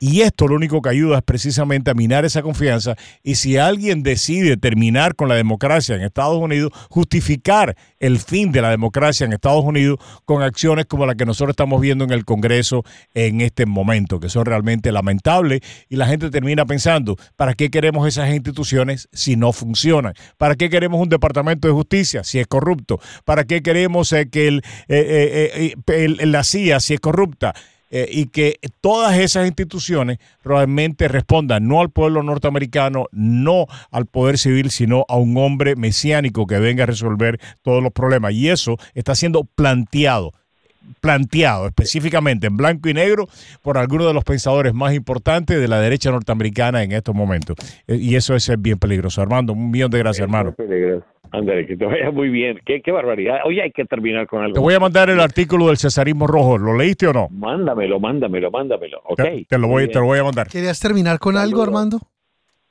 Y 0.05 0.19
esto 0.19 0.49
lo 0.49 0.55
único 0.55 0.81
que 0.81 0.89
ayuda 0.89 1.19
es 1.19 1.23
precisamente 1.23 1.89
a 1.89 1.93
minar 1.93 2.25
esa 2.25 2.41
confianza. 2.41 2.97
Y 3.23 3.35
si 3.35 3.55
alguien 3.55 4.03
decide 4.03 4.57
terminar 4.57 5.15
con 5.15 5.29
la 5.29 5.35
democracia 5.35 5.95
en 5.95 6.01
Estados 6.01 6.37
Unidos, 6.41 6.73
justificar 6.89 7.77
el 8.01 8.19
fin 8.19 8.51
de 8.51 8.61
la 8.61 8.69
democracia 8.69 9.25
en 9.25 9.31
Estados 9.31 9.63
Unidos 9.63 9.99
con 10.25 10.41
acciones 10.41 10.87
como 10.87 11.05
la 11.05 11.15
que 11.15 11.25
nosotros 11.25 11.53
estamos 11.53 11.79
viendo 11.79 12.03
en 12.03 12.11
el 12.11 12.25
Congreso 12.25 12.83
en 13.13 13.39
este 13.39 13.65
momento, 13.65 14.19
que 14.19 14.27
son 14.27 14.43
realmente 14.43 14.91
lamentables. 14.91 15.61
Y 15.87 15.95
la 15.95 16.05
gente 16.05 16.29
termina 16.29 16.65
pensando, 16.65 17.15
¿para 17.37 17.53
qué 17.53 17.69
queremos 17.69 18.05
esas 18.05 18.29
instituciones 18.33 19.07
si 19.13 19.37
no 19.37 19.53
funcionan? 19.53 20.15
¿Para 20.37 20.55
qué 20.55 20.69
queremos 20.69 20.99
un 20.99 21.07
departamento 21.07 21.69
de 21.69 21.73
justicia 21.73 22.25
si 22.25 22.39
es 22.39 22.47
corrupto? 22.47 22.99
¿Para 23.23 23.45
qué 23.45 23.61
queremos 23.63 24.11
eh, 24.11 24.27
que 24.29 24.49
el, 24.49 24.63
eh, 24.89 25.73
eh, 25.87 26.25
la 26.25 26.43
CIA 26.43 26.81
si 26.81 26.95
es 26.95 26.99
corrupta? 26.99 27.53
Eh, 27.95 28.09
y 28.11 28.25
que 28.25 28.57
todas 28.81 29.15
esas 29.19 29.45
instituciones 29.45 30.17
realmente 30.43 31.07
respondan 31.07 31.67
no 31.67 31.79
al 31.79 31.91
pueblo 31.91 32.23
norteamericano, 32.23 33.05
no 33.11 33.67
al 33.91 34.07
poder 34.07 34.39
civil, 34.39 34.71
sino 34.71 35.05
a 35.07 35.17
un 35.17 35.37
hombre 35.37 35.75
mesiánico 35.75 36.47
que 36.47 36.57
venga 36.57 36.85
a 36.85 36.87
resolver 36.87 37.39
todos 37.61 37.83
los 37.83 37.91
problemas. 37.91 38.33
Y 38.33 38.49
eso 38.49 38.77
está 38.95 39.13
siendo 39.13 39.43
planteado 39.43 40.33
planteado 40.99 41.67
específicamente 41.67 42.47
en 42.47 42.57
blanco 42.57 42.89
y 42.89 42.93
negro 42.93 43.29
por 43.61 43.77
algunos 43.77 44.07
de 44.07 44.13
los 44.13 44.23
pensadores 44.25 44.73
más 44.73 44.93
importantes 44.93 45.57
de 45.59 45.67
la 45.67 45.79
derecha 45.79 46.11
norteamericana 46.11 46.83
en 46.83 46.93
estos 46.93 47.13
momentos. 47.13 47.55
Eh, 47.87 47.95
y 47.95 48.15
eso 48.15 48.35
es 48.35 48.51
bien 48.57 48.79
peligroso. 48.79 49.21
Armando, 49.21 49.53
un 49.53 49.69
millón 49.69 49.91
de 49.91 49.99
gracias, 49.99 50.23
hermano. 50.23 50.55
Ándale, 51.33 51.65
que 51.65 51.75
te 51.75 51.85
vaya 51.85 52.11
muy 52.11 52.29
bien. 52.29 52.59
Qué, 52.63 52.81
qué 52.81 52.91
barbaridad. 52.91 53.39
Oye, 53.45 53.63
hay 53.63 53.71
que 53.71 53.85
terminar 53.85 54.27
con 54.27 54.43
algo. 54.43 54.53
Te 54.53 54.59
voy 54.59 54.75
a 54.75 54.79
mandar 54.79 55.09
el 55.09 55.19
artículo 55.19 55.67
del 55.67 55.77
cesarismo 55.77 56.27
rojo. 56.27 56.59
¿Lo 56.59 56.77
leíste 56.77 57.07
o 57.07 57.13
no? 57.13 57.27
Mándamelo, 57.31 57.99
mándamelo, 57.99 58.51
mándamelo. 58.51 59.01
Okay. 59.03 59.45
Te, 59.45 59.57
lo 59.57 59.67
voy, 59.67 59.87
te 59.87 59.97
lo 59.97 60.05
voy 60.05 60.19
a 60.19 60.23
mandar. 60.23 60.47
¿Querías 60.47 60.79
terminar 60.79 61.17
con 61.17 61.35
algo, 61.35 61.63
Armando? 61.63 61.97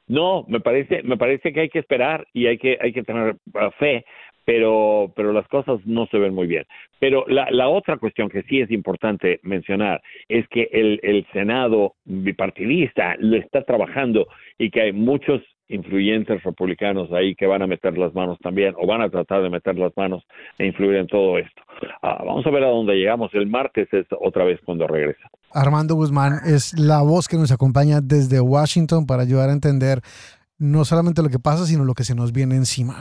No, 0.06 0.44
me 0.46 0.60
parece, 0.60 1.02
me 1.02 1.16
parece 1.16 1.52
que 1.52 1.60
hay 1.60 1.68
que 1.70 1.80
esperar 1.80 2.24
y 2.32 2.46
hay 2.46 2.56
que, 2.56 2.78
hay 2.80 2.92
que 2.92 3.02
tener 3.02 3.34
uh, 3.34 3.70
fe, 3.80 4.04
pero, 4.44 5.12
pero 5.14 5.32
las 5.32 5.46
cosas 5.48 5.80
no 5.84 6.06
se 6.06 6.18
ven 6.18 6.34
muy 6.34 6.46
bien. 6.46 6.64
Pero 6.98 7.24
la, 7.28 7.50
la 7.50 7.68
otra 7.68 7.96
cuestión 7.96 8.28
que 8.28 8.42
sí 8.42 8.60
es 8.60 8.70
importante 8.70 9.40
mencionar 9.42 10.02
es 10.28 10.46
que 10.48 10.68
el, 10.72 11.00
el 11.02 11.26
Senado 11.32 11.94
bipartidista 12.04 13.16
lo 13.18 13.36
está 13.36 13.62
trabajando 13.62 14.26
y 14.58 14.70
que 14.70 14.82
hay 14.82 14.92
muchos 14.92 15.42
influyentes 15.68 16.42
republicanos 16.42 17.10
ahí 17.12 17.34
que 17.34 17.46
van 17.46 17.62
a 17.62 17.66
meter 17.66 17.96
las 17.96 18.14
manos 18.14 18.38
también 18.40 18.74
o 18.78 18.86
van 18.86 19.02
a 19.02 19.08
tratar 19.08 19.42
de 19.42 19.50
meter 19.50 19.76
las 19.76 19.92
manos 19.96 20.22
e 20.58 20.66
influir 20.66 20.96
en 20.96 21.06
todo 21.06 21.38
esto. 21.38 21.62
Ah, 22.02 22.22
vamos 22.24 22.46
a 22.46 22.50
ver 22.50 22.64
a 22.64 22.68
dónde 22.68 22.94
llegamos. 22.94 23.32
El 23.34 23.46
martes 23.46 23.88
es 23.92 24.06
otra 24.20 24.44
vez 24.44 24.60
cuando 24.64 24.86
regresa. 24.86 25.30
Armando 25.52 25.94
Guzmán 25.94 26.40
es 26.46 26.78
la 26.78 27.02
voz 27.02 27.28
que 27.28 27.36
nos 27.36 27.52
acompaña 27.52 28.00
desde 28.00 28.40
Washington 28.40 29.06
para 29.06 29.22
ayudar 29.22 29.50
a 29.50 29.52
entender 29.52 30.00
no 30.58 30.84
solamente 30.84 31.22
lo 31.22 31.28
que 31.28 31.38
pasa, 31.38 31.66
sino 31.66 31.84
lo 31.84 31.94
que 31.94 32.04
se 32.04 32.14
nos 32.14 32.32
viene 32.32 32.56
encima. 32.56 33.00